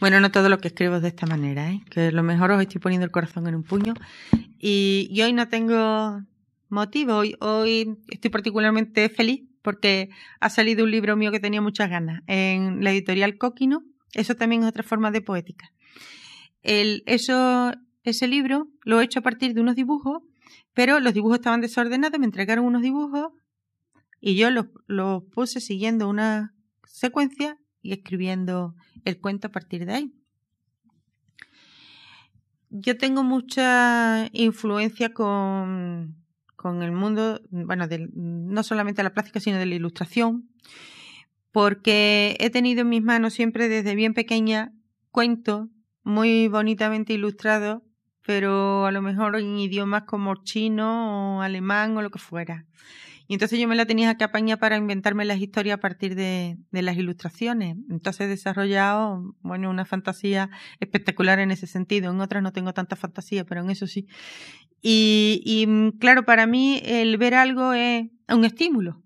[0.00, 1.82] Bueno, no todo lo que escribo es de esta manera, ¿eh?
[1.90, 3.94] que lo mejor os estoy poniendo el corazón en un puño.
[4.58, 6.22] Y, hoy no tengo
[6.68, 10.08] motivo, hoy, hoy estoy particularmente feliz porque
[10.40, 13.82] ha salido un libro mío que tenía muchas ganas en la editorial Coquino.
[14.14, 15.70] Eso también es otra forma de poética.
[16.62, 17.72] El, eso
[18.10, 20.22] ese libro lo he hecho a partir de unos dibujos,
[20.74, 23.32] pero los dibujos estaban desordenados, me entregaron unos dibujos
[24.20, 24.66] y yo los,
[25.32, 30.14] puse siguiendo una secuencia y escribiendo el cuento a partir de ahí.
[32.68, 36.16] Yo tengo mucha influencia con,
[36.54, 40.50] con el mundo, bueno, no solamente de la plástica, sino de la ilustración,
[41.50, 44.72] porque he tenido en mis manos siempre desde bien pequeña
[45.10, 45.68] cuentos
[46.04, 47.82] muy bonitamente ilustrados
[48.30, 52.64] pero a lo mejor en idiomas como chino o alemán o lo que fuera.
[53.26, 56.56] Y entonces yo me la tenía que apañar para inventarme las historias a partir de,
[56.70, 57.76] las ilustraciones.
[57.90, 62.12] Entonces he desarrollado, bueno, una fantasía espectacular en ese sentido.
[62.12, 64.06] En otras no tengo tanta fantasía, pero en eso sí.
[64.80, 69.02] Y, mm, claro, para mí el ver algo es un estímulo.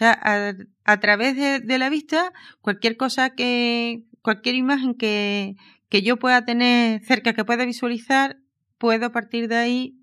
[0.00, 5.54] A, través de, de, la vista, cualquier cosa que, cualquier imagen que,
[5.88, 8.36] que yo pueda tener cerca, que pueda visualizar,
[8.78, 9.98] puedo a partir de ahí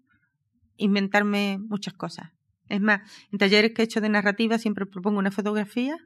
[0.77, 2.31] inventarme muchas cosas.
[2.67, 5.97] Es más, en talleres que he hecho de narrativa siempre propongo una fotografía,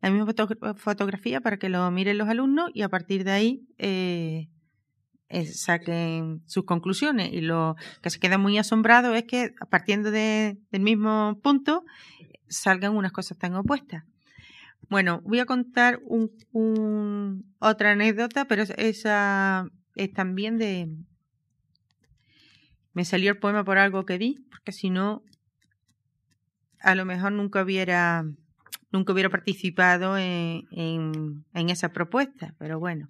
[0.00, 0.32] la misma
[0.76, 4.48] fotografía para que lo miren los alumnos y a partir de ahí eh,
[5.28, 7.32] eh, saquen sus conclusiones.
[7.32, 11.84] Y lo que se queda muy asombrado es que partiendo de, del mismo punto
[12.48, 14.04] salgan unas cosas tan opuestas.
[14.88, 20.88] Bueno, voy a contar un, otra anécdota, pero esa es también de...
[22.98, 25.22] Me salió el poema por algo que di, porque si no,
[26.80, 28.24] a lo mejor nunca hubiera,
[28.90, 33.08] nunca hubiera participado en, en esa propuesta, pero bueno.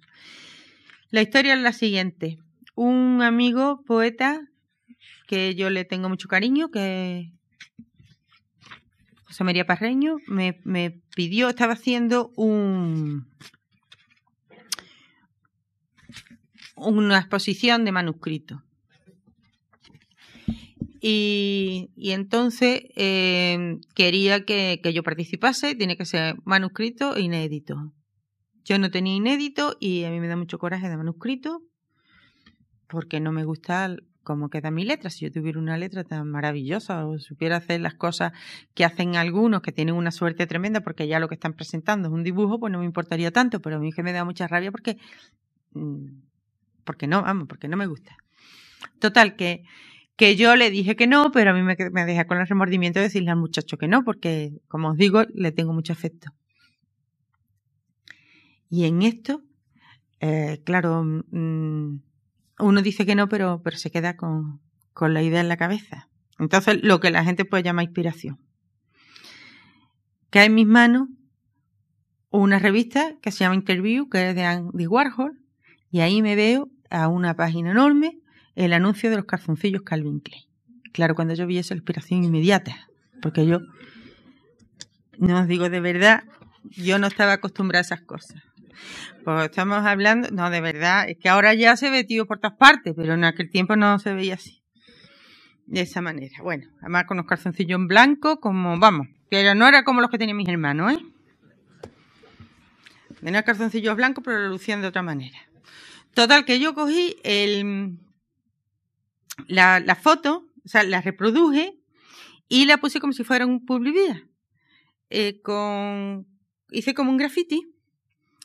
[1.09, 2.37] La historia es la siguiente.
[2.75, 4.47] Un amigo poeta
[5.25, 7.31] que yo le tengo mucho cariño, que
[9.23, 13.27] José María Parreño, me, me pidió, estaba haciendo un,
[16.75, 18.68] una exposición de manuscritos.
[21.01, 27.93] Y, y, entonces eh, quería que, que, yo participase, tiene que ser manuscrito e inédito.
[28.65, 31.61] Yo no tenía inédito y a mí me da mucho coraje de manuscrito
[32.87, 35.09] porque no me gusta cómo queda mi letra.
[35.09, 38.33] Si yo tuviera una letra tan maravillosa o supiera hacer las cosas
[38.73, 42.13] que hacen algunos que tienen una suerte tremenda porque ya lo que están presentando es
[42.13, 44.71] un dibujo, pues no me importaría tanto, pero a mí que me da mucha rabia
[44.71, 44.97] porque
[45.71, 46.29] mm,
[46.83, 48.17] porque no, vamos, porque no me gusta.
[48.99, 49.63] Total que
[50.19, 53.05] que yo le dije que no, pero a mí me, deja con el remordimiento de
[53.05, 56.33] decirle al muchacho que no, porque, como os digo, le tengo mucho afecto.
[58.69, 59.43] Y en esto,
[60.19, 62.01] eh, claro, mm,
[62.59, 64.59] uno dice que no, pero, pero se queda con,
[64.91, 66.09] con la idea en la cabeza.
[66.37, 68.41] Entonces, lo que la gente puede llamar inspiración.
[70.31, 71.07] Cae en mis manos
[72.29, 75.39] una revista que se llama Interview, que es de Andy Warhol,
[75.91, 78.18] y ahí me veo a una página enorme
[78.59, 80.43] el anuncio de los calzoncillos Calvin Klein.
[80.91, 82.89] Claro, cuando yo vi esa inspiración inmediata,
[83.21, 83.61] porque yo,
[85.17, 86.23] no os digo de verdad,
[86.63, 88.43] yo no estaba acostumbrada a esas cosas.
[89.23, 92.57] Pues estamos hablando, no, de verdad, es que ahora ya se ve tío por todas
[92.57, 94.61] partes, pero en aquel tiempo no se veía así.
[95.65, 96.35] De esa manera.
[96.43, 100.17] Bueno, además con los calzoncillos en blanco, como, vamos, pero no era como los que
[100.17, 100.99] tenían mis hermanos, ¿eh?
[103.23, 105.37] Tenía calzoncillos blancos, pero lo lucían de otra manera.
[106.13, 107.99] Total, que yo cogí el,
[109.47, 111.79] la, la foto, o sea, la reproduje
[112.47, 114.17] y la puse como si fuera un publicidad.
[115.09, 116.27] eh, con
[116.71, 117.75] hice como un graffiti.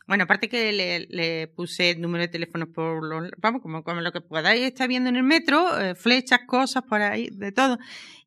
[0.06, 4.12] Bueno, aparte que le, puse el número de teléfono por los, vamos, como, como lo
[4.12, 7.78] que podáis estar viendo en el metro, eh, flechas, cosas por ahí, de todo.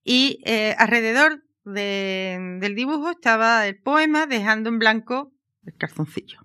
[0.04, 5.34] Y eh, alrededor del dibujo estaba el poema dejando en blanco
[5.66, 6.40] el calzoncillo.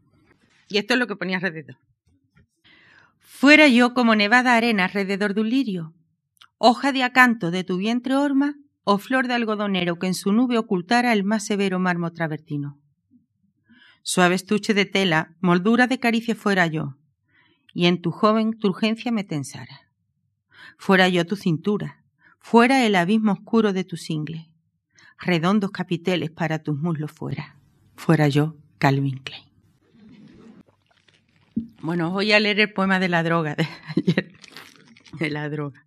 [0.68, 1.78] Y esto es lo que ponía alrededor.
[3.20, 5.94] Fuera yo como nevada arena alrededor de un lirio,
[6.64, 10.58] hoja de acanto de tu vientre orma, o flor de algodonero que en su nube
[10.58, 12.78] ocultara el más severo mármol travertino.
[14.04, 16.94] Suave estuche de tela, moldura de caricia fuera yo,
[17.74, 19.90] y en tu joven tu urgencia me tensara.
[20.78, 22.04] Fuera yo tu cintura,
[22.38, 24.48] fuera el abismo oscuro de tu single,
[25.18, 27.56] redondos capiteles para tus muslos fuera,
[27.96, 29.46] fuera yo Calvin Klein.
[31.80, 34.32] Bueno, voy a leer el poema de la droga de ayer,
[35.18, 35.84] de la droga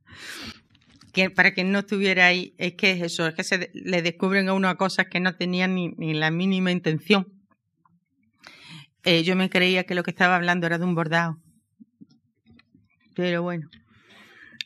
[1.16, 4.50] que para quien no estuviera ahí, es que es eso, es que se le descubren
[4.50, 7.32] a uno cosas que no tenían ni, la mínima intención.
[9.06, 11.40] Eh, yo me creía que lo que estaba hablando era de un bordado.
[13.16, 13.70] Pero bueno.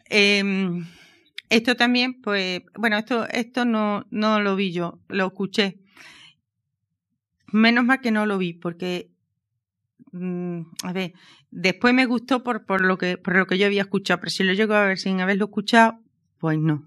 [0.05, 0.87] Em,
[1.49, 5.77] esto también, pues, bueno, esto, esto no, no lo vi yo, lo escuché.
[7.51, 9.11] Menos mal que no lo vi, porque
[10.13, 11.13] mm, a ver,
[11.51, 14.43] después me gustó por, por, lo que, por lo que yo había escuchado, pero si
[14.43, 15.99] lo llego a ver sin haberlo escuchado,
[16.39, 16.83] pues no.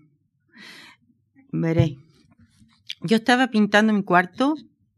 [1.53, 1.99] Veréis.
[3.03, 4.55] Yo estaba pintando mi cuarto,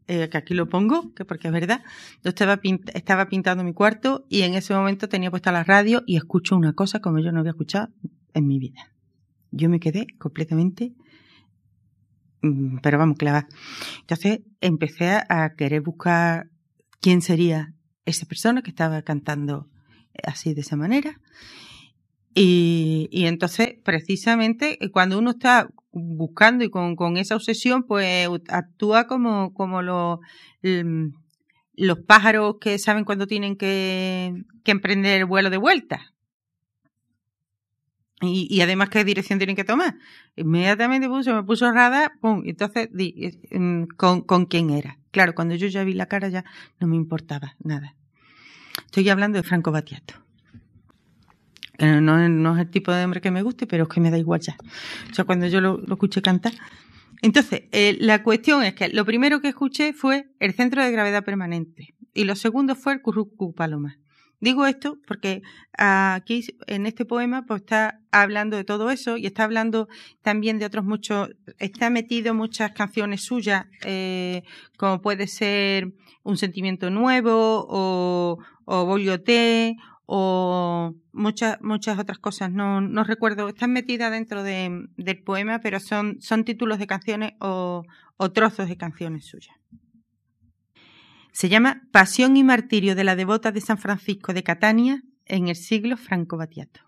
[0.07, 1.83] eh, que aquí lo pongo, que porque es verdad.
[2.23, 2.59] Yo estaba,
[2.93, 6.73] estaba pintando mi cuarto y en ese momento tenía puesta la radio y escucho una
[6.73, 7.89] cosa como yo no había escuchado
[8.33, 8.91] en mi vida.
[9.51, 10.93] Yo me quedé completamente,
[12.41, 13.47] mm, pero vamos, clavada.
[14.01, 16.49] Entonces empecé a querer buscar
[17.01, 17.73] quién sería
[18.05, 19.67] esa persona que estaba cantando
[20.23, 21.19] así de esa manera
[22.35, 29.07] y, y entonces, precisamente, eh, cuando uno está buscando y con, esa obsesión, pues actúa
[29.07, 30.19] como, como los,
[32.05, 36.13] pájaros que saben cuando tienen que, que emprender el vuelo de vuelta.
[38.21, 39.95] Y, además qué dirección tienen que tomar.
[40.35, 44.97] Inmediatamente puso, me puso radar, pum, entonces di, mm, con, con quién era.
[45.11, 46.43] Claro, cuando yo ya vi la cara ya
[46.79, 47.95] no me importaba nada.
[48.85, 50.24] Estoy hablando de Franco Battiato.
[51.79, 54.17] No, no, es el tipo de hombre que me guste, pero es que me da
[54.17, 54.55] igual ya.
[55.11, 56.53] O sea, cuando yo lo, escuché cantar.
[57.21, 61.23] Entonces, eh, la cuestión es que lo primero que escuché fue el centro de gravedad
[61.23, 63.97] permanente y lo segundo fue el currucu paloma.
[64.41, 65.41] Digo esto porque
[65.77, 69.87] aquí en este poema pues está hablando de todo eso y está hablando
[70.21, 74.43] también de otros muchos, está metido muchas canciones suyas, eh,
[74.77, 78.85] como puede ser Un sentimiento nuevo o, o
[80.05, 82.51] o muchas muchas otras cosas.
[82.51, 87.33] No, no recuerdo, están metidas dentro de, del poema, pero son, son títulos de canciones
[87.39, 87.83] o,
[88.17, 89.55] o trozos de canciones suyas.
[91.31, 95.55] Se llama Pasión y Martirio de la Devota de San Francisco de Catania en el
[95.55, 96.81] siglo Franco Batiato.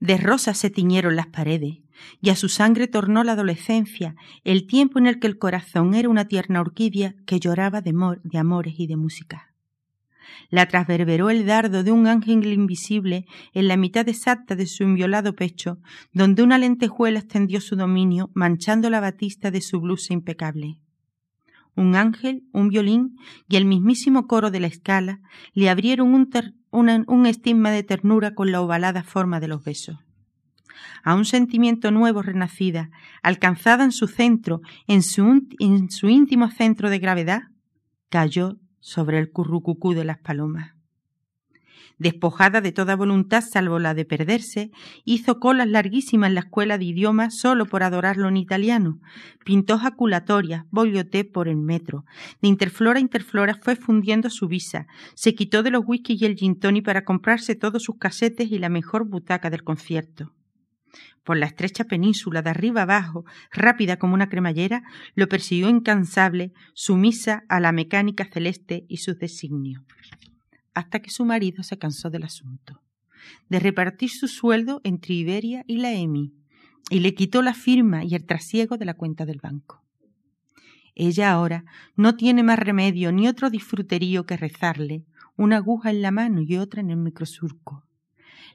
[0.00, 1.80] De rosas se tiñeron las paredes,
[2.22, 6.08] y a su sangre tornó la adolescencia, el tiempo en el que el corazón era
[6.08, 7.92] una tierna orquídea que lloraba de,
[8.24, 9.49] de amores y de música
[10.50, 15.34] la trasverberó el dardo de un ángel invisible en la mitad exacta de su inviolado
[15.34, 15.78] pecho,
[16.12, 20.78] donde una lentejuela extendió su dominio, manchando la batista de su blusa impecable.
[21.76, 23.16] Un ángel, un violín
[23.48, 25.20] y el mismísimo coro de la escala
[25.54, 26.12] le abrieron
[26.70, 29.98] un, estigma de ternura con la ovalada forma de los besos
[31.02, 32.90] a un sentimiento nuevo renacida,
[33.22, 37.42] alcanzada en su centro, en su íntimo centro de gravedad,
[38.10, 40.74] cayó sobre el currucucú de las palomas.
[42.00, 44.70] Despojada de toda voluntad salvo la de perderse,
[45.04, 49.00] hizo colas larguísimas en la escuela de idiomas solo por adorarlo en italiano.
[49.44, 52.06] Pintó jaculatorias, bolioté por el metro.
[52.40, 54.86] De interflora a interflora fue fundiendo su visa.
[55.14, 58.70] Se quitó de los whisky y el gin para comprarse todos sus casetes y la
[58.70, 60.32] mejor butaca del concierto
[61.24, 64.82] por la estrecha península de arriba abajo, rápida como una cremallera,
[65.14, 69.82] lo persiguió incansable, sumisa a la mecánica celeste y sus designios,
[70.74, 72.82] hasta que su marido se cansó del asunto,
[73.48, 76.32] de repartir su sueldo entre Iberia y la EMI,
[76.90, 79.84] y le quitó la firma y el trasiego de la cuenta del banco.
[80.96, 81.64] Ella ahora
[81.94, 85.04] no tiene más remedio ni otro disfruterío que rezarle,
[85.36, 87.86] una aguja en la mano y otra en el microsurco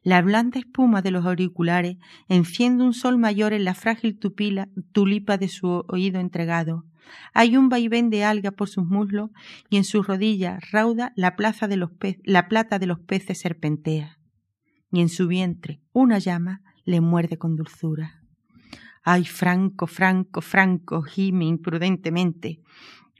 [0.06, 1.97] la blanda espuma de los auriculares
[2.30, 6.86] enciende un sol mayor en la frágil tupila, tulipa de su oído entregado.
[7.34, 9.32] Hay un vaivén de alga por sus muslos
[9.68, 11.89] y en sus rodillas rauda la, plaza de los
[12.24, 14.20] la plata de los peces serpentea.
[14.91, 18.22] Y en su vientre una llama le muerde con dulzura.
[19.03, 22.62] Ay, Franco, Franco, Franco, gime imprudentemente,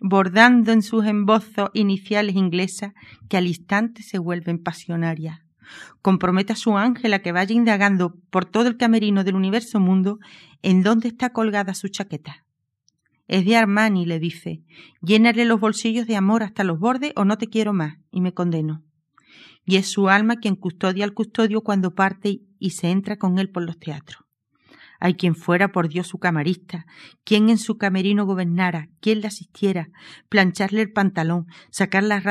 [0.02, 2.94] bordando en sus embozos iniciales inglesas
[3.28, 5.45] que al instante se vuelven pasionarias.
[6.02, 10.20] Compromete a su ángel a que vaya indagando por todo el camerino del universo mundo
[10.62, 12.46] en dónde está colgada su chaqueta.
[13.28, 14.62] Es de Armani, le dice.
[15.02, 18.34] Llénale los bolsillos de amor hasta los bordes o no te quiero más, y me
[18.34, 18.84] condeno.
[19.66, 23.50] Y es su alma quien custodia al custodio cuando parte y se entra con él
[23.50, 24.25] por los teatros.
[25.00, 26.86] Hay quien fuera por Dios su camarista,
[27.24, 29.90] quien en su camerino gobernara, quien le asistiera,
[30.30, 32.24] plancharle el pantalón, sacar las,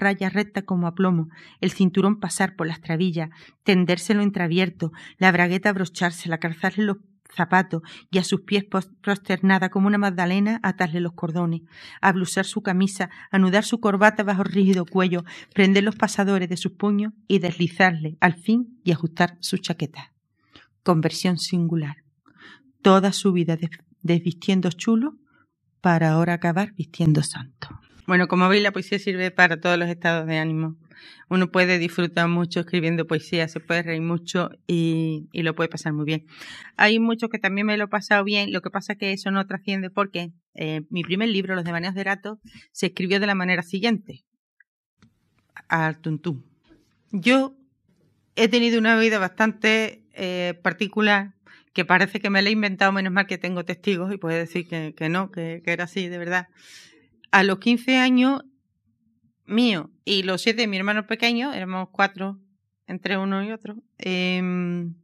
[0.00, 1.28] rayas rectas como a plomo,
[1.60, 3.30] el cinturón pasar por las trabillas,
[3.62, 6.98] tendérselo entreabierto, la bragueta abrochársela, calzarle los
[7.34, 8.64] zapatos y a sus pies
[9.00, 11.62] prosternada como una magdalena atarle los cordones,
[12.00, 16.72] ablusar su camisa, anudar su corbata bajo el rígido cuello, prender los pasadores de sus
[16.72, 20.12] puños y deslizarle al fin y ajustar su chaqueta.
[20.84, 22.03] Conversión singular
[22.84, 23.56] toda su vida
[24.02, 25.16] desvistiendo chulo
[25.80, 27.80] para ahora acabar vistiendo santo.
[28.06, 30.76] Bueno, como veis, la poesía sirve para todos los estados de ánimo.
[31.30, 36.04] Uno puede disfrutar mucho escribiendo poesía, se puede reír mucho y, lo puede pasar muy
[36.04, 36.26] bien.
[36.76, 39.30] Hay muchos que también me lo he pasado bien, lo que pasa es que eso
[39.30, 42.38] no trasciende porque eh, mi primer libro, Los Devaneos de Rato,
[42.70, 44.24] se escribió de la manera siguiente.
[45.68, 46.44] Al tuntún.
[47.12, 47.56] Yo
[48.36, 51.33] he tenido una vida bastante eh, particular
[51.74, 54.66] que parece que me lo he inventado, menos mal que tengo testigos y puede decir
[54.68, 56.48] que, no, que, era así, de verdad.
[57.32, 58.44] A los 15 años
[59.44, 62.38] mío y los siete de mi hermano pequeño, éramos cuatro
[62.86, 64.94] entre uno y otro, em,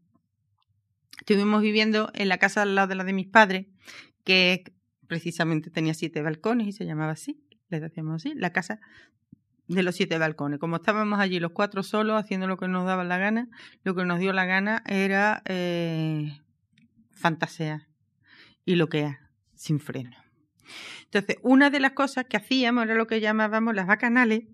[1.19, 3.67] estuvimos viviendo en la casa al lado de la de mis padres,
[4.23, 4.73] que
[5.09, 8.81] precisamente tenía siete balcones y se llamaba así, le decíamos así, la casa
[9.67, 10.61] de los siete balcones.
[10.61, 13.49] Como estábamos allí los cuatro solos haciendo lo que nos daba la gana,
[13.83, 16.40] lo que nos dio la gana era eh,
[17.21, 17.87] fantasear
[18.65, 19.17] y lo que es
[19.55, 20.17] sin freno.
[21.05, 24.45] Entonces, una de las cosas que hacíamos era lo que llamábamos las bacanales,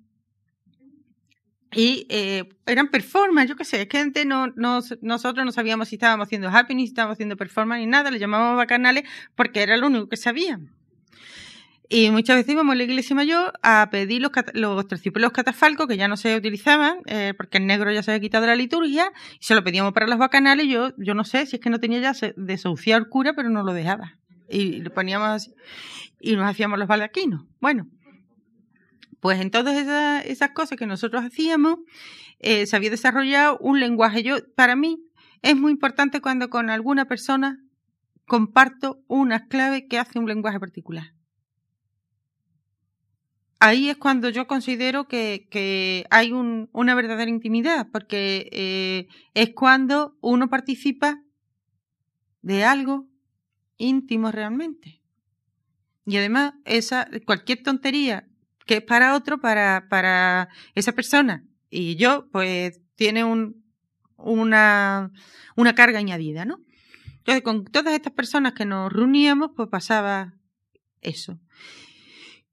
[1.72, 5.96] y eh, eran performance, yo qué sé, es que antes no, nosotros no sabíamos si
[5.96, 9.04] estábamos haciendo happening, si estábamos haciendo performance ni nada, le llamábamos bacanales
[9.34, 10.70] porque era lo único que sabíamos.
[11.88, 15.96] Y muchas veces íbamos a la iglesia mayor a pedir los, los terciopelos catafalcos que
[15.96, 19.12] ya no se utilizaban, eh, porque el negro ya se había quitado de la liturgia,
[19.40, 20.66] y se lo pedíamos para los bacanales.
[20.66, 23.62] Yo, yo no sé si es que no tenía ya desahuciado el cura, pero no
[23.62, 24.18] lo dejaba.
[24.48, 25.54] Y lo poníamos así,
[26.20, 27.44] y nos hacíamos los baldaquinos.
[27.60, 27.88] Bueno,
[29.20, 31.76] pues en todas esas, esas cosas que nosotros hacíamos,
[32.40, 34.24] eh, se había desarrollado un lenguaje.
[34.24, 34.98] Yo, para mí,
[35.42, 37.60] es muy importante cuando con alguna persona
[38.26, 41.15] comparto unas claves que hace un lenguaje particular
[43.58, 50.48] ahí es cuando yo considero que, hay una verdadera intimidad, porque eh, es cuando uno
[50.48, 51.22] participa
[52.42, 53.06] de algo
[53.76, 55.00] íntimo realmente.
[56.04, 58.28] Y además, esa, cualquier tontería
[58.64, 63.64] que es para otro, para, para esa persona y yo, pues tiene un,
[64.16, 65.10] una,
[65.56, 66.60] una carga añadida, ¿no?
[67.18, 70.34] Entonces, con todas estas personas que nos reuníamos, pues pasaba
[71.00, 71.40] eso.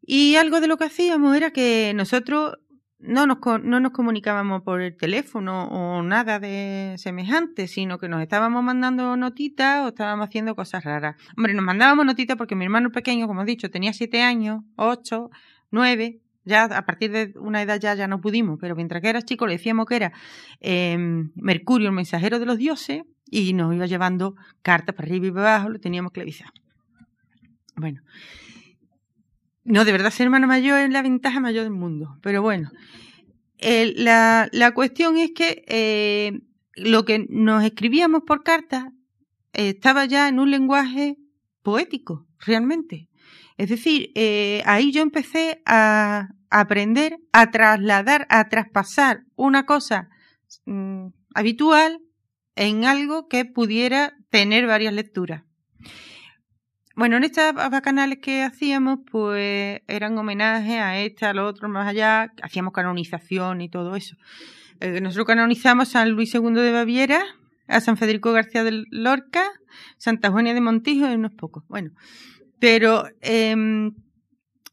[0.06, 2.58] Y algo de lo que hacíamos era que nosotros
[3.00, 8.22] no nos, no nos comunicábamos por el teléfono o nada de semejante, sino que nos
[8.22, 11.16] estábamos mandando notitas o estábamos haciendo cosas raras.
[11.38, 15.30] Hombre, nos mandábamos notitas porque mi hermano pequeño, como he dicho, tenía siete años, ocho,
[15.72, 19.22] nueve, ya a partir de una edad ya, ya no pudimos, pero mientras que era
[19.22, 20.14] chico le decíamos que era
[20.60, 25.32] em, Mercurio, el mensajero de los dioses, y nos iba llevando cartas para arriba y
[25.32, 26.52] para abajo, lo teníamos avisar.
[27.76, 28.02] Bueno,
[29.66, 32.18] no, de verdad, ser hermano mayor es la ventaja mayor del mundo.
[32.22, 32.72] Pero bueno,
[33.60, 36.42] la, la, cuestión es que eh,
[36.76, 38.92] lo que nos escribíamos por carta
[39.54, 41.18] eh, estaba ya en un lenguaje
[41.62, 43.10] poético, realmente.
[43.58, 50.10] Es decir, eh, ahí yo empecé a aprender a trasladar, a traspasar una cosa
[50.66, 52.02] mm, habitual
[52.56, 55.44] en algo que pudiera tener varias lecturas.
[56.96, 62.32] Bueno, en estas bacanales que hacíamos, pues eran homenajes a este, al otro, más allá,
[62.44, 64.16] hacíamos canonización y todo eso.
[64.80, 67.24] Eh, nosotros canonizamos a San Luis II de Baviera,
[67.68, 69.44] a San Federico García de Lorca,
[69.98, 71.64] Santa Juana de Montijo y unos pocos.
[71.68, 71.92] Bueno,
[72.60, 73.96] pero em,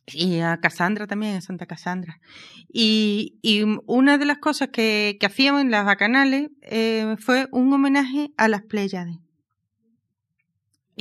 [0.07, 2.21] y a Casandra también, a Santa Casandra.
[2.68, 7.73] Y, y una de las cosas que, que hacíamos en las bacanales eh, fue un
[7.73, 9.16] homenaje a las Pléyades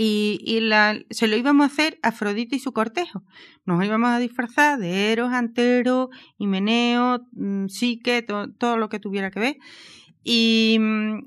[0.01, 3.23] y, la, se lo íbamos a hacer a Afrodita y su cortejo.
[3.65, 9.39] Nos íbamos a disfrazar de Eros, Antero, Himeneo, mm, Psique, todo lo que tuviera que
[9.39, 9.57] ver.
[10.23, 11.19] Y, mm,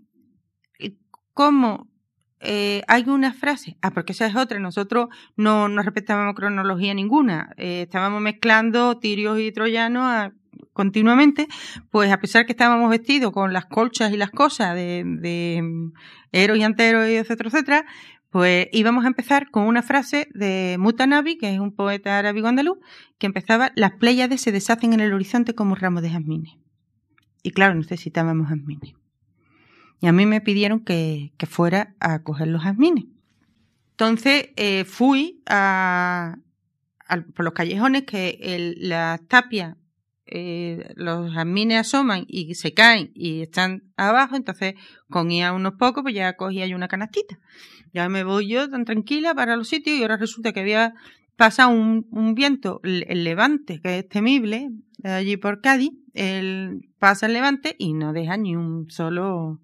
[1.34, 1.88] como
[2.40, 7.52] eh, hay una frase, ah, porque esa es otra, nosotros no, no respetábamos cronología ninguna,
[7.56, 10.32] eh, estábamos mezclando tirios y troyanos
[10.72, 11.46] continuamente,
[11.90, 15.92] pues a pesar que estábamos vestidos con las colchas y las cosas de, de mm,
[16.32, 17.86] héroes y antehéroes, etcétera, etcétera,
[18.32, 22.78] pues íbamos a empezar con una frase de Mutanabi, que es un poeta árabe andaluz,
[23.18, 26.54] que empezaba, las pléyades se deshacen en el horizonte como ramos de jazmines.
[27.42, 28.94] Y claro, necesitábamos jazmines.
[30.00, 33.04] Y a mí me pidieron que, fuera a coger los jazmines.
[33.90, 36.38] Entonces eh, fui a,
[37.34, 39.76] por los callejones que el, las tapias
[40.26, 44.74] eh, los jazmines asoman y se caen y están abajo, entonces
[45.10, 47.38] cogía unos pocos, pues ya cogía yo una canastita.
[47.92, 50.94] Ya me voy yo tan tranquila para los sitios y ahora resulta que había
[51.36, 54.70] pasado un, un viento, el, levante, que es temible,
[55.02, 59.60] allí por Cádiz, el, pasa el levante y no deja ni un solo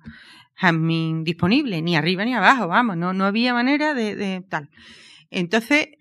[0.55, 4.71] jazmín disponible, ni arriba ni abajo, vamos, no, no había manera de, de tal.
[5.31, 5.98] Entonces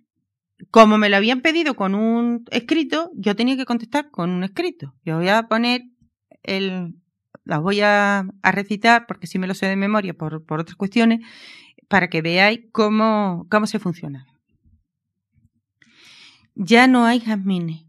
[0.71, 4.95] como me lo habían pedido con un escrito, yo tenía que contestar con un escrito.
[5.05, 5.83] Yo voy a poner
[6.43, 6.95] el,
[7.45, 11.19] las voy a, recitar porque sí me lo sé de memoria por, por otras cuestiones,
[11.87, 14.25] para que veáis cómo, cómo se funciona.
[16.55, 17.85] Ya no hay jazmines.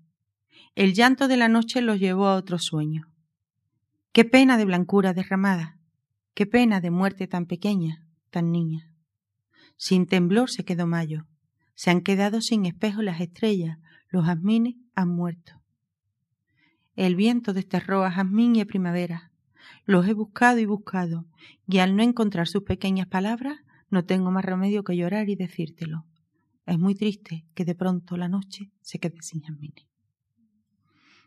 [0.75, 3.11] El llanto de la noche los llevó a otro sueño.
[4.13, 5.79] Qué pena de blancura derramada.
[6.35, 8.93] Qué pena de muerte tan pequeña, tan niña.
[9.77, 11.27] Sin temblor se quedó Mayo
[11.79, 15.63] se han quedado sin espejo las estrellas, los jazmines han muerto.
[16.97, 19.31] El viento desterró a jazmín y a primavera.
[19.85, 21.27] Los he buscado y buscado,
[21.69, 23.61] y al no encontrar sus pequeñas palabras,
[23.91, 26.05] no tengo más remedio que llorar y decírtelo.
[26.67, 29.87] Es muy triste que de pronto la noche se quede sin jazmines.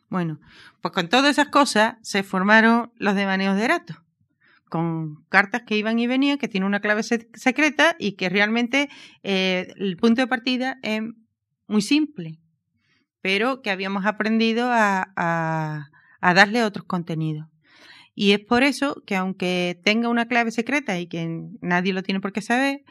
[0.09, 0.41] Bueno,
[0.81, 4.03] pues con todas esas cosas se formaron los devaneos de Erato
[4.71, 8.87] con cartas que iban y venían, que tiene una clave secreta y que realmente
[9.21, 11.01] eh, el punto de partida es
[11.67, 12.39] muy simple,
[13.19, 15.11] pero que habíamos aprendido a,
[16.21, 17.49] a, darle otros contenidos.
[18.15, 22.21] Y es por eso que aunque tenga una clave secreta y que nadie lo tiene
[22.21, 22.85] por qué saber,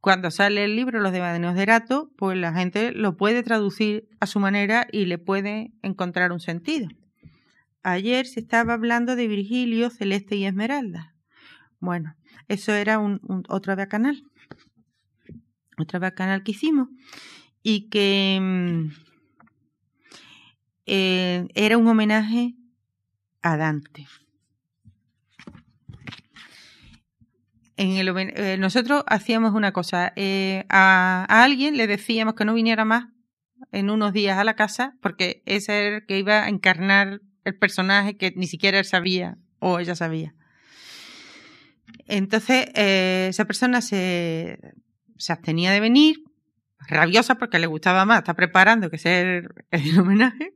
[0.00, 4.26] cuando sale el libro Los devaneos de Erato, pues la gente lo puede traducir a
[4.26, 6.88] su manera y le puede encontrar un sentido.
[7.82, 11.15] Ayer se estaba hablando de Virgilio, Celeste y Esmeralda.
[11.80, 12.16] Bueno,
[12.48, 14.24] eso era un, otro bacanal.
[15.78, 16.88] Otro bacanal que hicimos.
[17.62, 18.88] Y que mm,
[20.86, 22.54] eh, era un homenaje
[23.42, 24.06] a Dante.
[27.76, 32.54] En el, eh, nosotros hacíamos una cosa, eh, a, a, alguien le decíamos que no
[32.54, 33.08] viniera más
[33.70, 37.56] en unos días a la casa, porque ese era el que iba a encarnar el
[37.58, 40.34] personaje que ni siquiera él sabía o ella sabía.
[42.06, 44.58] Entonces, eh, esa persona se,
[45.16, 46.16] se abstenía de venir,
[46.88, 50.54] rabiosa porque le gustaba más, está preparando que ser el homenaje,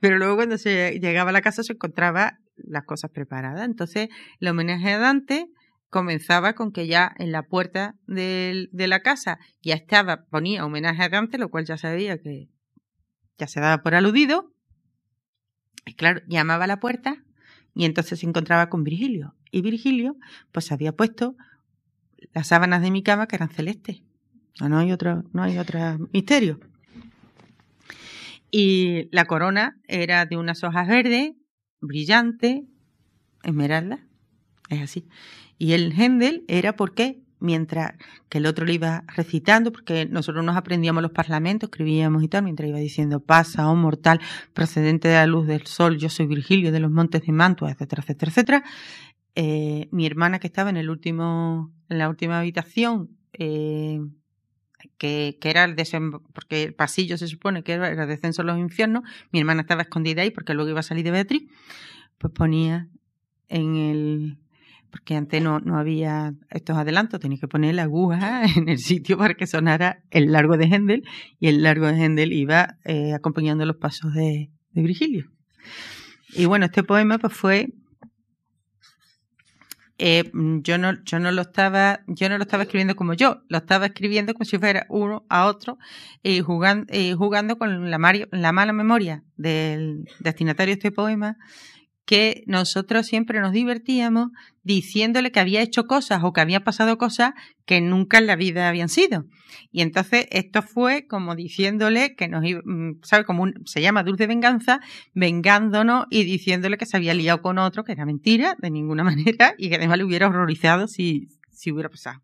[0.00, 3.64] pero luego cuando se llegaba a la casa se encontraba las cosas preparadas.
[3.64, 4.08] Entonces,
[4.40, 5.46] el homenaje a Dante
[5.88, 11.08] comenzaba con que ya en la puerta de la casa ya estaba, ponía homenaje a
[11.08, 12.48] Dante, lo cual ya sabía que
[13.38, 14.52] ya se daba por aludido.
[15.84, 17.16] Y claro, llamaba a la puerta
[17.74, 19.34] y entonces se encontraba con Virgilio.
[19.52, 20.16] Y Virgilio,
[20.50, 21.36] pues había puesto
[22.32, 24.02] las sábanas de mi cama que eran celestes.
[24.60, 26.58] No, hay otro, no hay otro misterio.
[28.50, 31.32] Y la corona era de unas hojas verdes,
[31.80, 32.64] brillante,
[33.42, 34.06] esmeralda.
[34.68, 35.06] Es así.
[35.58, 37.94] Y el Händel era porque mientras
[38.28, 42.44] que el otro le iba recitando, porque nosotros nos aprendíamos los parlamentos, escribíamos y tal,
[42.44, 44.20] mientras iba diciendo, pasa, oh mortal,
[44.54, 48.02] procedente de la luz del sol, yo soy Virgilio de los montes de Mantua, etcétera,
[48.02, 48.64] etcétera, etcétera.
[49.34, 54.00] Eh, mi hermana que estaba en el último, en la última habitación, eh,
[54.98, 55.76] que, que, era el
[56.32, 59.82] porque el pasillo se supone que era el descenso a los infiernos, mi hermana estaba
[59.82, 61.44] escondida ahí porque luego iba a salir de Beatriz,
[62.18, 62.88] pues ponía
[63.48, 64.38] en el,
[64.92, 69.16] porque antes no, no había estos adelantos, tenía que poner la aguja en el sitio
[69.16, 71.04] para que sonara el largo de Händel
[71.40, 75.30] y el largo de Händel iba eh, acompañando los pasos de, de, Virgilio.
[76.34, 77.72] Y bueno, este poema pues fue
[80.04, 80.28] eh,
[80.64, 83.86] yo no yo no lo estaba yo no lo estaba escribiendo como yo, lo estaba
[83.86, 85.78] escribiendo como si fuera uno a otro
[86.24, 91.38] y jugando, jugando con la, la mala memoria del destinatario de este poema
[92.04, 94.30] que nosotros siempre nos divertíamos
[94.62, 97.32] diciéndole que había hecho cosas o que había pasado cosas
[97.64, 99.24] que nunca en la vida habían sido.
[99.70, 103.24] Y entonces esto fue como diciéndole que nos mm, ¿sabe?
[103.24, 104.80] Como se llama dulce venganza,
[105.14, 109.54] vengándonos y diciéndole que se había liado con otro, que era mentira de ninguna manera
[109.56, 112.20] y que además le hubiera horrorizado si, si hubiera pasado.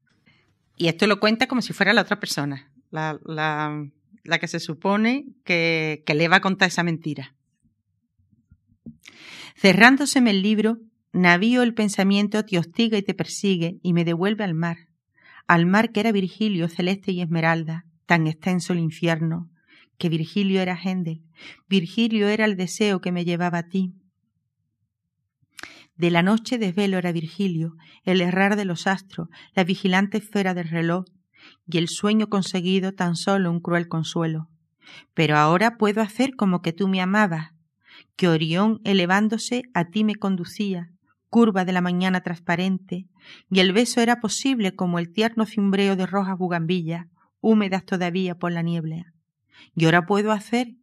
[0.77, 5.27] Y esto lo cuenta como si fuera la otra persona, la, la que se supone
[5.45, 7.35] que, que le va a contar esa mentira.
[9.61, 10.79] Cerrándoseme el libro,
[11.13, 14.87] navío el pensamiento te hostiga y te persigue y me devuelve al mar,
[15.49, 19.51] al mar que era Virgilio celeste y esmeralda, tan extenso el infierno,
[19.99, 21.25] que Virgilio era Händel,
[21.69, 23.95] Virgilio era el deseo que me llevaba a ti.
[25.97, 30.69] De la noche desvelo era Virgilio, el errar de los astros, la vigilante esfera del
[30.69, 31.05] reloj,
[31.67, 34.51] y el sueño conseguido tan solo un cruel consuelo.
[35.15, 37.58] Pero ahora puedo hacer como que tú me amabas,
[38.19, 40.91] que Orión elevándose a ti me conducía,
[41.31, 43.07] curva de la mañana transparente,
[43.49, 47.07] y el beso era posible como el tierno cimbreo de rojas bugambillas,
[47.41, 49.15] húmedas todavía por la niebla.
[49.77, 50.75] Y ahora puedo hacer,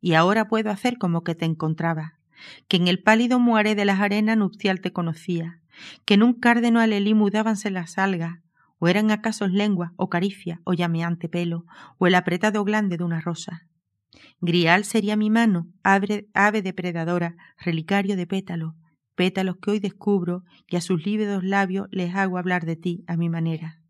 [0.00, 2.18] y ahora puedo hacer como que te encontraba,
[2.66, 5.60] que en el pálido muare de las arenas nupcial te conocía,
[6.04, 8.40] que en un cárdeno alelí mudábanse las algas,
[8.80, 11.66] o eran acaso lenguas, o caricia, o llameante pelo,
[11.98, 13.69] o el apretado glande de una rosa.
[14.40, 18.74] Grial sería mi mano, ave, depredadora, relicario de pétalos,
[19.14, 23.16] pétalos que hoy descubro y a sus lívidos labios les hago hablar de ti a
[23.16, 23.80] mi manera.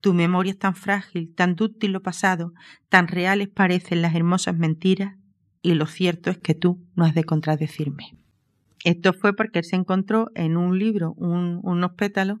[0.00, 2.52] Tu memoria es tan frágil, tan dúctil lo pasado,
[2.88, 5.16] tan reales parecen las hermosas mentiras,
[5.62, 8.16] y lo cierto es que tú no has de contradecirme.
[8.84, 12.38] Esto fue porque él se encontró en un libro unos pétalos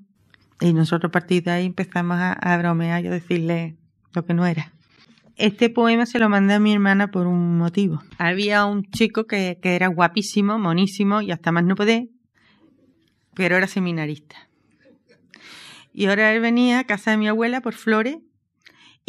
[0.60, 3.76] y nosotros a partir de ahí empezamos a, a bromear y a decirle
[4.14, 4.75] lo que no era.
[5.36, 8.02] Este poema se lo mandé a mi hermana por un motivo.
[8.18, 12.08] Había un chico que, que era guapísimo, monísimo y hasta más no poder,
[13.34, 14.48] pero era seminarista.
[15.92, 18.18] Y ahora él venía a casa de mi abuela por flores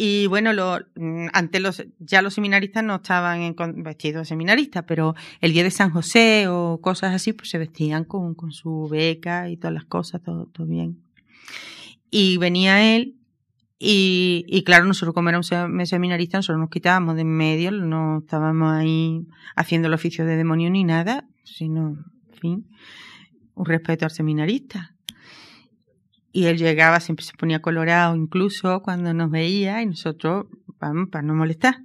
[0.00, 0.52] y bueno,
[1.32, 5.72] antes los, ya los seminaristas no estaban en, vestidos de seminaristas, pero el día de
[5.72, 9.84] San José o cosas así, pues se vestían con, con su beca y todas las
[9.86, 11.02] cosas, todo, todo bien.
[12.12, 13.16] Y venía él
[13.78, 15.50] y, y claro, nosotros como éramos
[15.84, 20.68] seminaristas, nosotros nos quitábamos de en medio, no estábamos ahí haciendo el oficio de demonio
[20.70, 21.90] ni nada, sino,
[22.32, 22.66] en fin,
[23.54, 24.94] un respeto al seminarista.
[26.32, 30.46] Y él llegaba, siempre se ponía colorado, incluso cuando nos veía, y nosotros,
[30.80, 31.76] vamos, para no molestar.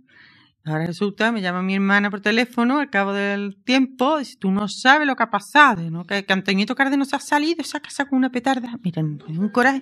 [0.66, 4.68] Ahora resulta, me llama mi hermana por teléfono al cabo del tiempo, dice, tú no
[4.68, 6.06] sabes lo que ha pasado, ¿no?
[6.06, 8.80] Que, que Antoñito Cárdenas ha salido, saca, saca una petarda.
[8.82, 9.82] Miren, un coraje.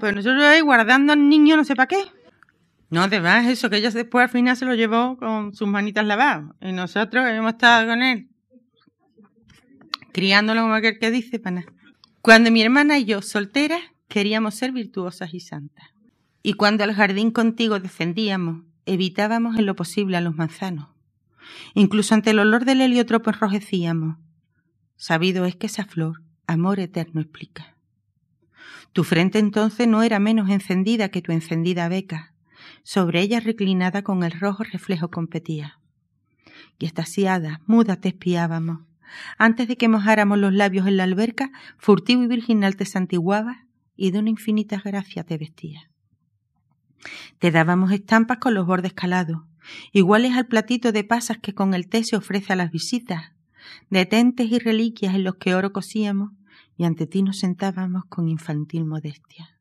[0.00, 1.98] Pues nosotros ahí guardando al niño no sé para qué.
[2.90, 6.44] No, además eso, que ella después al final se lo llevó con sus manitas lavadas.
[6.60, 8.28] Y nosotros hemos estado con él,
[10.12, 11.64] criándolo como aquel que dice, para
[12.22, 15.86] Cuando mi hermana y yo, solteras, queríamos ser virtuosas y santas.
[16.42, 20.88] Y cuando al jardín contigo defendíamos, evitábamos en lo posible a los manzanos.
[21.74, 24.16] Incluso ante el olor del heliotropo enrojecíamos.
[24.96, 27.77] Sabido es que esa flor, amor eterno explica.
[28.98, 32.34] Tu frente entonces no era menos encendida que tu encendida beca.
[32.82, 35.78] Sobre ella reclinada con el rojo reflejo competía.
[36.80, 38.80] Y estasiada, muda te espiábamos.
[39.38, 43.58] Antes de que mojáramos los labios en la alberca, furtivo y virginal te santiguabas
[43.94, 45.84] y de una infinita gracia te vestías.
[47.38, 49.42] Te dábamos estampas con los bordes calados,
[49.92, 53.30] iguales al platito de pasas que con el té se ofrece a las visitas,
[53.90, 56.32] detentes y reliquias en los que oro cosíamos,
[56.78, 59.58] y ante ti nos sentábamos con infantil modestia.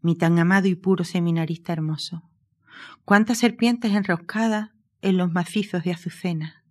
[0.00, 2.22] Mi tan amado y puro seminarista hermoso,
[3.04, 4.70] cuántas serpientes enroscadas
[5.02, 6.64] en los macizos de azucena,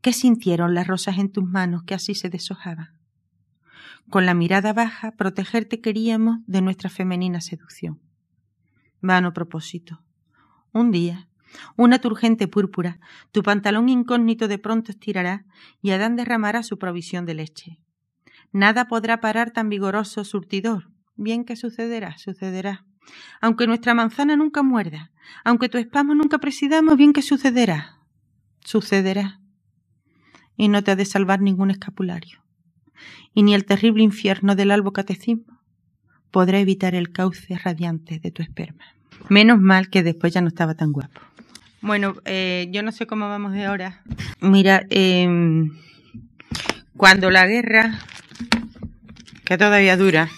[0.00, 3.00] ¿qué sintieron las rosas en tus manos que así se deshojaban?
[4.08, 8.00] Con la mirada baja protegerte queríamos de nuestra femenina seducción.
[9.00, 10.04] Vano propósito.
[10.72, 11.28] Un día,
[11.76, 13.00] una turgente púrpura,
[13.32, 15.46] tu pantalón incógnito de pronto estirará
[15.82, 17.80] y Adán derramará su provisión de leche.
[18.52, 20.90] Nada podrá parar tan vigoroso surtidor.
[21.16, 22.84] Bien que sucederá, sucederá.
[23.40, 25.10] Aunque nuestra manzana nunca muerda,
[25.44, 27.98] aunque tu espasmo nunca presidamos, bien que sucederá,
[28.64, 29.40] sucederá.
[30.56, 32.42] Y no te ha de salvar ningún escapulario.
[33.34, 35.60] Y ni el terrible infierno del albo catecismo
[36.30, 38.84] podrá evitar el cauce radiante de tu esperma.
[39.28, 41.20] Menos mal que después ya no estaba tan guapo.
[41.82, 44.02] Bueno, eh, yo no sé cómo vamos de ahora.
[44.40, 45.26] Mira, eh,
[47.00, 47.98] cuando la guerra
[49.46, 50.28] que todavía dura.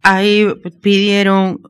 [0.00, 0.46] Ahí
[0.80, 1.60] pidieron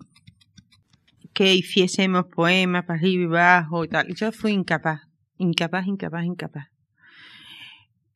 [1.35, 4.15] que hiciésemos poemas para arriba y abajo y tal.
[4.15, 5.01] Yo fui incapaz,
[5.37, 6.69] incapaz, incapaz, incapaz.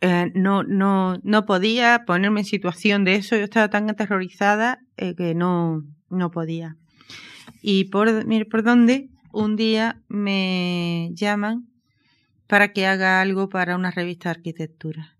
[0.02, 3.34] Eh, no, no, no podía ponerme en situación de eso.
[3.34, 6.76] Yo estaba tan aterrorizada eh, que no, no podía.
[7.60, 11.66] Y por, mire, por dónde, un día me llaman
[12.51, 15.16] para que haga algo para una revista de arquitectura.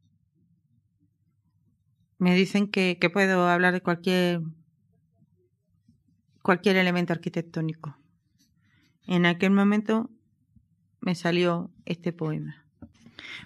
[2.19, 4.41] me dicen que, puedo hablar de cualquier
[6.43, 7.97] cualquier elemento arquitectónico.
[9.07, 10.11] En aquel momento
[11.01, 12.67] me salió este poema.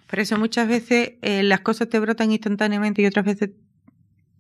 [0.09, 3.51] Por eso muchas veces eh, las cosas te brotan instantáneamente y otras veces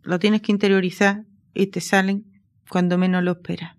[0.05, 2.25] lo tienes que interiorizar y te salen
[2.71, 3.77] cuando menos lo esperas.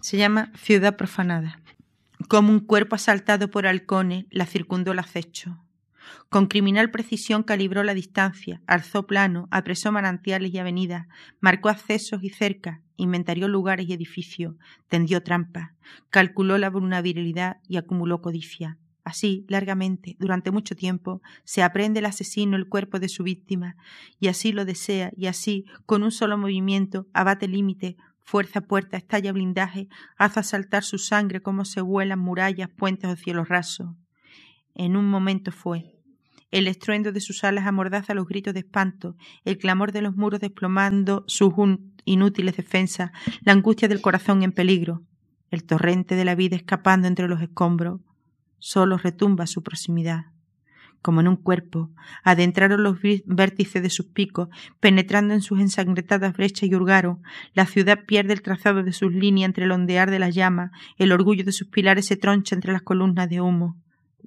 [0.00, 1.60] Se llama Ciudad Profanada.
[2.28, 5.60] Como un cuerpo asaltado por halcones, la circundó el acecho.
[6.30, 11.06] Con criminal precisión calibró la distancia, alzó plano, apresó manantiales y avenidas,
[11.40, 14.54] marcó accesos y cercas, inventarió lugares y edificios,
[14.88, 15.72] tendió trampas,
[16.10, 18.78] calculó la vulnerabilidad y acumuló codicia.
[19.04, 23.76] Así, largamente, durante mucho tiempo, se aprende el asesino el cuerpo de su víctima,
[24.18, 29.32] y así lo desea, y así, con un solo movimiento, abate límite, fuerza puerta, estalla
[29.32, 33.90] blindaje, hace saltar su sangre como se vuelan murallas, puentes o cielos rasos.
[34.74, 35.94] En un momento fue,
[36.50, 40.40] el estruendo de sus alas amordaza los gritos de espanto, el clamor de los muros
[40.40, 41.52] desplomando sus
[42.04, 43.12] inútiles defensas,
[43.42, 45.02] la angustia del corazón en peligro,
[45.50, 48.00] el torrente de la vida escapando entre los escombros,
[48.58, 50.33] solo retumba su proximidad.
[51.04, 51.90] Como en un cuerpo,
[52.22, 52.96] adentraron los
[53.26, 54.48] vértices de sus picos,
[54.80, 57.22] penetrando en sus ensangrentadas brechas y hurgaron.
[57.52, 61.12] La ciudad pierde el trazado de sus líneas entre el ondear de las llamas, el
[61.12, 63.76] orgullo de sus pilares se troncha entre las columnas de humo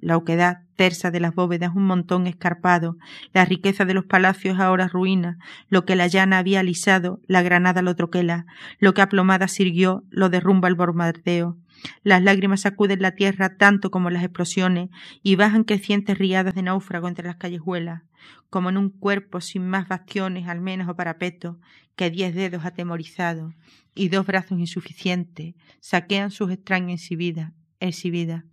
[0.00, 2.96] la oquedad tersa de las bóvedas un montón escarpado,
[3.32, 5.38] la riqueza de los palacios ahora ruina,
[5.68, 8.46] lo que la llana había alisado, la granada lo troquela,
[8.78, 11.56] lo que aplomada sirvió, lo derrumba el bombardeo.
[12.02, 14.90] Las lágrimas sacuden la tierra tanto como las explosiones
[15.22, 18.02] y bajan crecientes riadas de náufrago entre las callejuelas,
[18.50, 21.56] como en un cuerpo sin más bastiones, al menos o parapetos,
[21.96, 23.54] que diez dedos atemorizados
[23.94, 28.44] y dos brazos insuficientes saquean sus extrañas exhibidas exhibida,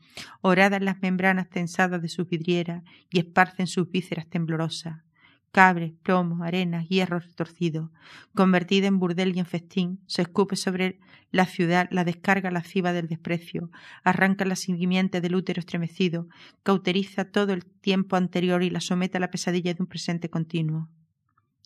[0.42, 5.04] oradas las membranas tensadas de sus vidrieras y esparcen sus vísceras temblorosas,
[5.52, 7.92] cabres, plomos, arenas, hierro retorcido,
[8.34, 11.00] convertida en burdel y en festín, se escupe sobre
[11.32, 13.72] la ciudad la descarga lasciva del desprecio,
[14.04, 16.28] arranca la simiente del útero estremecido,
[16.64, 20.90] cauteriza todo el tiempo anterior y la somete a la pesadilla de un presente continuo.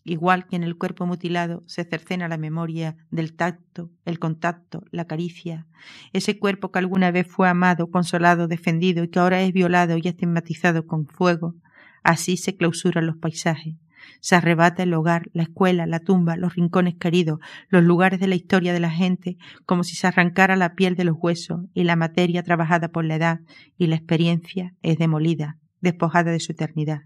[0.04, 5.04] Igual que en el cuerpo mutilado se cercena la memoria del tacto, el contacto, la
[5.04, 5.66] caricia,
[6.14, 10.08] ese cuerpo que alguna vez fue amado, consolado, defendido y que ahora es violado y
[10.08, 11.54] estigmatizado con fuego,
[12.02, 13.74] así se clausuran los paisajes.
[14.20, 17.38] Se arrebata el hogar, la escuela, la tumba, los rincones queridos,
[17.68, 19.36] los lugares de la historia de la gente,
[19.66, 23.16] como si se arrancara la piel de los huesos y la materia trabajada por la
[23.16, 23.40] edad
[23.76, 27.02] y la experiencia es demolida, despojada de su eternidad,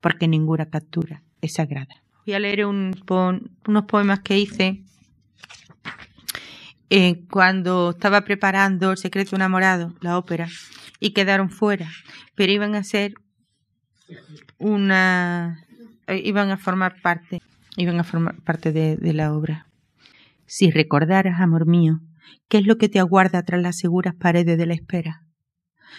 [0.00, 4.82] porque ninguna captura es sagrada a leer unos poemas que hice
[6.90, 10.48] eh, cuando estaba preparando El secreto enamorado, la ópera,
[11.00, 11.90] y quedaron fuera,
[12.34, 13.14] pero iban a ser
[14.58, 15.66] una,
[16.06, 17.42] eh, iban a formar parte,
[17.76, 19.66] iban a formar parte de, de la obra.
[20.46, 22.00] Si recordaras, amor mío,
[22.48, 25.26] qué es lo que te aguarda tras las seguras paredes de la espera.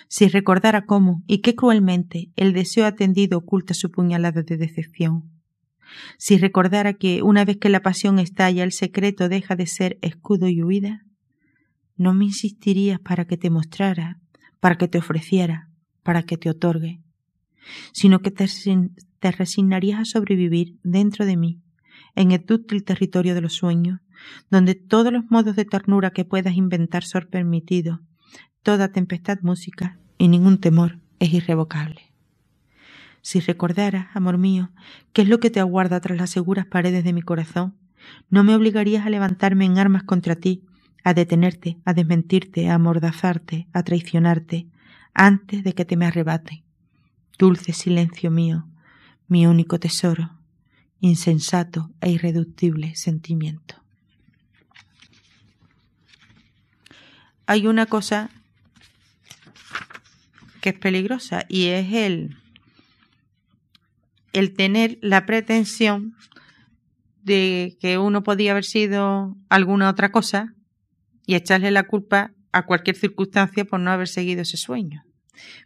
[0.07, 5.38] Si recordara cómo y qué cruelmente el deseo atendido oculta su puñalada de decepción
[6.17, 10.47] si recordara que una vez que la pasión estalla el secreto deja de ser escudo
[10.47, 11.05] y huida,
[11.97, 14.19] no me insistirías para que te mostrara,
[14.59, 15.69] para que te ofreciera,
[16.03, 17.01] para que te otorgue,
[17.91, 18.47] sino que te,
[19.31, 21.59] resignarías a sobrevivir dentro de mí,
[22.15, 23.99] en el dúctil territorio de los sueños,
[24.49, 27.99] donde todos los modos de ternura que puedas inventar son permitidos,
[28.63, 32.08] toda tempestad música y ningún temor es irrevocable.
[33.21, 34.69] Si recordaras, amor mío,
[35.13, 37.75] qué es lo que te aguarda tras las seguras paredes de mi corazón,
[38.29, 40.63] no me obligarías a levantarme en armas contra ti,
[41.03, 44.67] a detenerte, a desmentirte, a amordazarte, a traicionarte,
[45.13, 46.63] antes de que te me arrebate.
[47.37, 48.67] Dulce silencio mío,
[49.27, 50.31] mi único tesoro,
[50.99, 53.75] insensato e irreductible sentimiento.
[57.45, 58.29] Hay una cosa
[60.61, 62.38] que es peligrosa y es el
[64.33, 66.15] el tener la pretensión
[67.23, 70.53] de que uno podía haber sido alguna otra cosa
[71.25, 75.03] y echarle la culpa a cualquier circunstancia por no haber seguido ese sueño.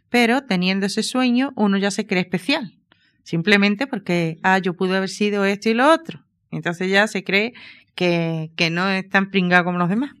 [0.08, 2.78] Pero teniendo ese sueño, uno ya se cree especial,
[3.22, 6.24] simplemente porque, ah, yo pude haber sido esto y lo otro.
[6.50, 7.54] Entonces ya se cree
[7.94, 10.12] que, que no es tan pringado como los demás.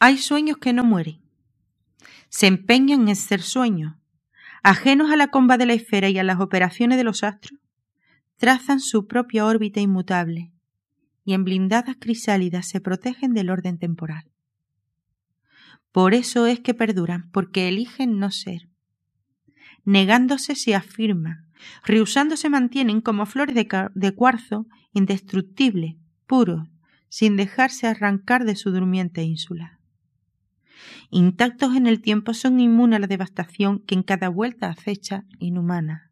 [0.00, 1.20] Hay sueños que no mueren.
[2.28, 3.94] Se empeñan en ser sueños,
[4.62, 7.60] ajenos a la comba de la esfera y a las operaciones de los astros,
[8.36, 10.52] trazan su propia órbita inmutable
[11.24, 14.24] y en blindadas crisálidas se protegen del orden temporal.
[15.92, 18.68] Por eso es que perduran, porque eligen no ser.
[19.84, 21.46] Negándose se afirman,
[21.84, 25.96] rehusando se mantienen como flores de, de cuarzo, indestructibles,
[26.26, 26.68] puros,
[27.08, 29.77] sin dejarse arrancar de su durmiente ínsula.
[31.10, 36.10] Intactos en el tiempo son inmunes a la devastación que en cada vuelta acecha inhumana,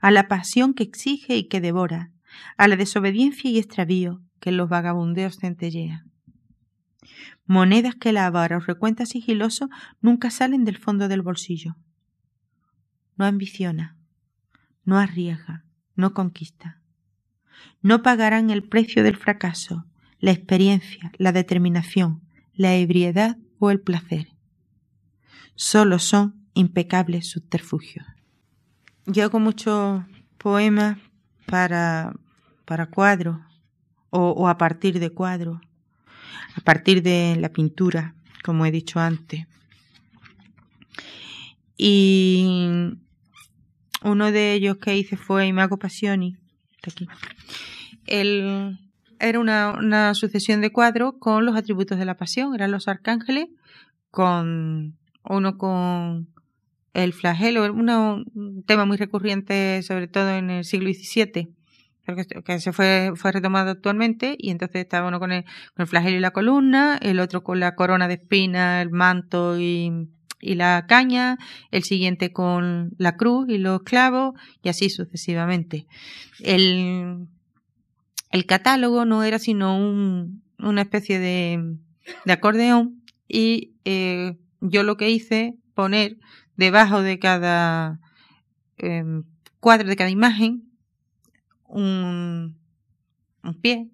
[0.00, 2.10] a la pasión que exige y que devora,
[2.56, 6.10] a la desobediencia y extravío que los vagabundeos centellean.
[7.46, 9.68] Monedas que la avara o recuenta sigiloso
[10.00, 11.76] nunca salen del fondo del bolsillo.
[13.16, 13.96] No ambiciona,
[14.84, 15.64] no arriesga,
[15.96, 16.80] no conquista.
[17.82, 19.86] No pagarán el precio del fracaso,
[20.18, 22.22] la experiencia, la determinación,
[22.54, 23.36] la ebriedad
[23.70, 24.28] el placer.
[25.54, 28.06] Solo son impecables subterfugios.
[29.06, 30.02] Yo hago muchos
[30.38, 30.98] poemas
[31.46, 32.14] para,
[32.64, 33.38] para cuadros
[34.10, 35.60] o, a partir de cuadros,
[36.54, 39.46] a partir de la pintura, como he dicho antes.
[41.76, 42.94] Y
[44.02, 46.36] uno de ellos que hice fue Imago Passioni.
[49.22, 52.54] Era una, sucesión de cuadros con los atributos de la pasión.
[52.54, 53.46] Eran los arcángeles,
[54.10, 56.28] con uno con
[56.92, 61.48] el flagelo, un tema muy recurrente sobre todo en el siglo XVII,
[62.44, 66.16] que se fue, fue retomado actualmente, y entonces estaba uno con el, con el flagelo
[66.16, 70.08] y la columna, el otro con la corona de espina, el manto y,
[70.40, 71.38] y la caña,
[71.70, 75.86] el siguiente con la cruz y los clavos, y así sucesivamente.
[76.40, 77.28] El,
[78.32, 81.76] el catálogo no era sino un, una especie de,
[82.24, 86.18] de acordeón y eh, yo lo que hice poner
[86.56, 88.00] debajo de cada
[88.78, 89.22] eh,
[89.60, 90.64] cuadro de cada imagen
[91.66, 92.58] un,
[93.42, 93.90] un, pie,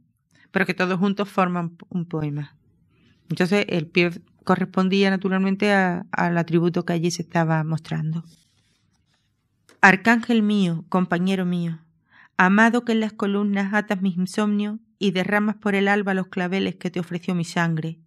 [0.51, 2.57] pero que todos juntos forman un poema.
[3.29, 4.11] Entonces el pie
[4.45, 8.25] correspondía naturalmente al atributo que allí se estaba mostrando.
[9.81, 11.79] Arcángel mío, compañero mío,
[12.41, 16.77] Amado que en las columnas atas mi insomnio y derramas por el alba los claveles
[16.77, 17.99] que te ofreció mi sangre,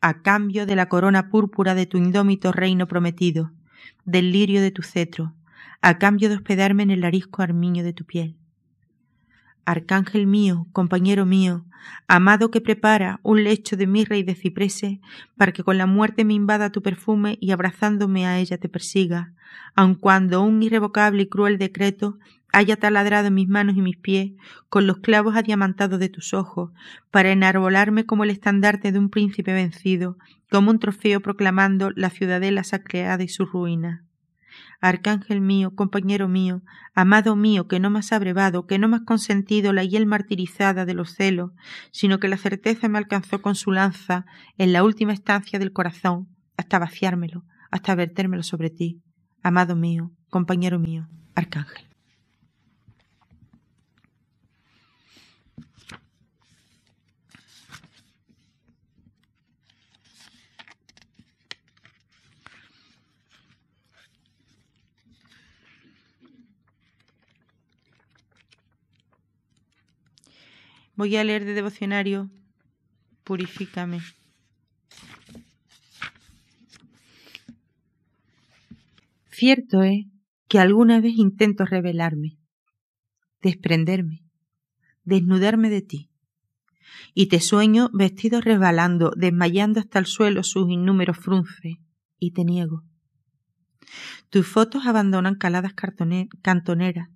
[0.00, 3.52] a cambio de la corona púrpura de tu indómito reino prometido,
[4.06, 5.34] del lirio de tu cetro,
[5.82, 8.36] a cambio de hospedarme en el arisco armiño de tu piel.
[9.66, 11.66] Arcángel mío, compañero mío,
[12.06, 15.02] amado que prepara un lecho de mirra y de ciprese,
[15.36, 19.34] para que con la muerte me invada tu perfume y abrazándome a ella te persiga,
[19.74, 22.18] aun cuando un irrevocable y cruel decreto
[22.52, 24.32] haya taladrado mis manos y mis pies
[24.68, 26.70] con los clavos adiamantados de tus ojos,
[27.10, 30.16] para enarbolarme como el estandarte de un príncipe vencido,
[30.50, 34.04] como un trofeo proclamando la ciudadela sacreada y su ruina.
[34.80, 36.62] Arcángel mío, compañero mío,
[36.94, 40.84] amado mío, que no me has abrevado, que no me has consentido la hiel martirizada
[40.84, 41.50] de los celos,
[41.90, 44.24] sino que la certeza me alcanzó con su lanza
[44.56, 49.02] en la última estancia del corazón, hasta vaciármelo, hasta vertérmelo sobre ti.
[49.42, 51.87] Amado mío, compañero mío, Arcángel.
[70.98, 72.28] Voy a leer de devocionario,
[73.22, 74.00] purifícame.
[79.30, 80.06] Cierto es
[80.48, 82.40] que alguna vez intento revelarme,
[83.40, 84.24] desprenderme,
[85.04, 86.10] desnudarme de ti,
[87.14, 91.76] y te sueño vestido resbalando, desmayando hasta el suelo sus innúmeros frunces,
[92.18, 92.82] y te niego.
[94.30, 95.74] Tus fotos abandonan caladas
[96.42, 97.08] cantoneras,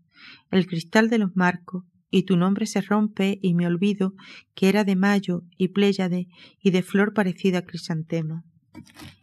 [0.53, 1.83] el cristal de los marcos,
[2.13, 4.13] y tu nombre se rompe y me olvido
[4.55, 6.29] que era de mayo y pléyade
[6.63, 8.45] y de flor parecida a crisantemo.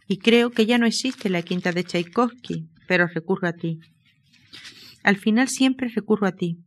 [0.08, 3.80] Y creo que ya no existe la quinta de Tchaikovsky, pero recurro a ti.
[5.04, 6.58] Al final siempre recurro a ti,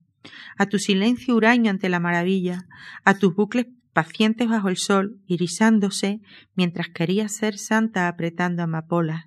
[0.57, 2.67] a tu silencio huraño ante la maravilla,
[3.05, 6.21] a tus bucles pacientes bajo el sol, irisándose
[6.55, 9.25] mientras quería ser santa apretando amapolas,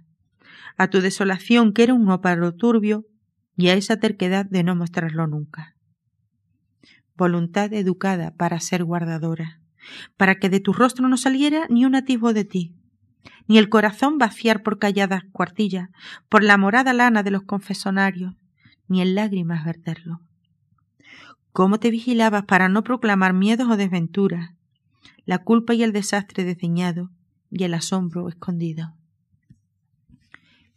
[0.78, 3.06] a tu desolación que era un ópalo turbio
[3.58, 5.75] y a esa terquedad de no mostrarlo nunca
[7.18, 9.62] voluntad educada para ser guardadora,
[10.18, 12.76] para que de tu rostro no saliera ni un atisbo de ti,
[13.48, 15.90] ni el corazón vaciar por calladas cuartillas,
[16.30, 18.36] por la morada lana de los confesonarios,
[18.88, 20.22] ni en lágrimas verterlo.
[21.52, 24.52] ¿Cómo te vigilabas para no proclamar miedos o desventuras,
[25.26, 27.12] la culpa y el desastre desdeñado
[27.50, 28.94] y el asombro escondido?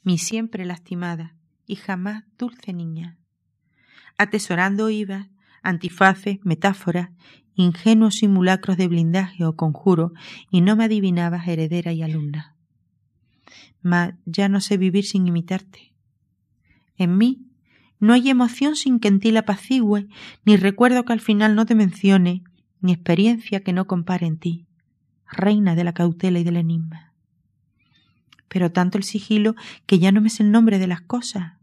[0.02, 1.34] Mi siempre lastimada
[1.66, 3.18] y jamás dulce niña,
[4.16, 5.28] atesorando ibas
[5.68, 7.10] antifaces, metáforas,
[7.54, 10.12] ingenuos simulacros de blindaje o conjuro,
[10.50, 12.54] y no me adivinabas heredera y alumna.
[13.82, 15.92] Mas ya no sé vivir sin imitarte.
[16.96, 17.44] En mí
[18.00, 20.06] No hay emoción sin que en ti la apacigüe,
[20.44, 22.44] ni recuerdo que al final no te mencione,
[22.80, 24.66] ni experiencia que no compare en ti,
[25.28, 27.12] reina de la cautela y del enigma.
[28.46, 29.56] Pero tanto el sigilo
[29.86, 31.57] que ya no me sé el nombre de las cosas,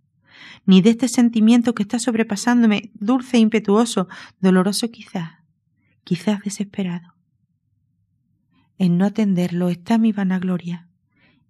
[0.65, 4.07] ni de este sentimiento que está sobrepasándome, dulce e impetuoso,
[4.39, 5.31] doloroso quizás,
[6.03, 7.13] quizás desesperado.
[8.77, 10.87] En no atenderlo está mi vanagloria,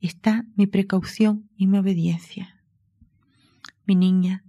[0.01, 2.61] está mi precaución y mi obediencia.
[3.85, 4.43] Mi niña,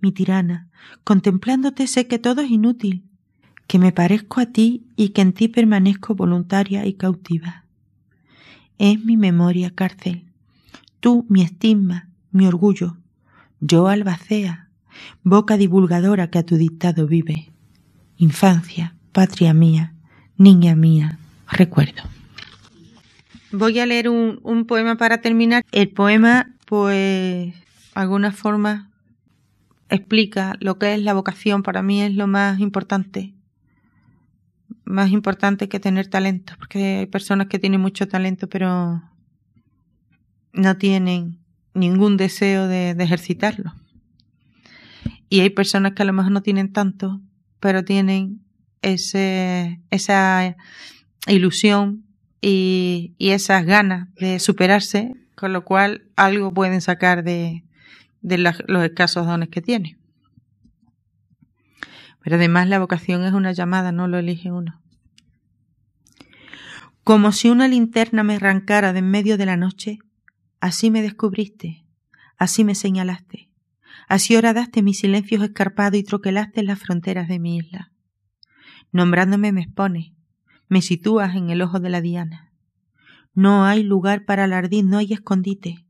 [0.00, 0.68] mi tirana,
[1.04, 3.04] contemplándote sé que todo es inútil,
[3.66, 7.64] que me parezco a ti y que en ti permanezco voluntaria y cautiva.
[8.78, 10.26] Es mi memoria cárcel,
[11.00, 12.96] tú mi estigma, mi orgullo,
[13.62, 14.68] yo albacea,
[15.22, 17.52] boca divulgadora que a tu dictado vive.
[18.16, 19.94] Infancia, patria mía,
[20.36, 22.02] niña mía, recuerdo.
[23.52, 25.64] Voy a leer un, poema para terminar.
[25.70, 27.54] El poema, pues,
[27.94, 28.90] alguna forma
[29.88, 31.62] explica lo que es la vocación.
[31.62, 33.32] Para mí es lo más importante.
[34.84, 39.02] Más importante que tener talento, porque hay personas que tienen mucho talento, pero
[40.52, 41.41] no tienen
[41.74, 43.74] ningún deseo de, ejercitarlo.
[45.28, 47.20] Y hay personas que a lo mejor no tienen tanto,
[47.60, 48.42] pero tienen
[48.82, 50.56] ese, esa
[51.26, 52.04] ilusión
[52.40, 57.64] y, esas ganas de superarse, con lo cual algo pueden sacar de,
[58.20, 59.98] de los escasos dones que tienen.
[62.22, 64.80] Pero además la vocación es una llamada, no lo elige uno.
[67.04, 69.98] Como si una linterna me arrancara de en medio de la noche,
[70.62, 71.84] Así me descubriste,
[72.38, 73.50] así me señalaste,
[74.06, 77.90] así horadaste mis silencios escarpados y troquelaste las fronteras de mi isla.
[78.92, 80.12] Nombrándome me expones,
[80.68, 82.52] me sitúas en el ojo de la diana.
[83.34, 85.84] No hay lugar para alardir, no hay escondite.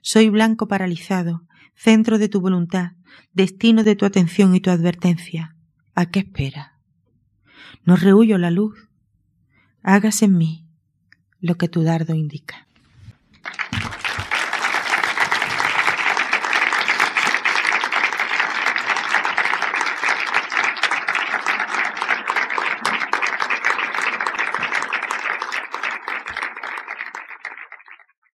[0.00, 1.42] Soy blanco paralizado,
[1.74, 2.92] centro de tu voluntad,
[3.34, 5.54] destino de tu atención y tu advertencia.
[5.94, 6.80] ¿A qué espera?
[7.84, 8.88] No rehuyo la luz.
[9.82, 10.66] Hágase en mí
[11.40, 12.67] lo que tu dardo indica.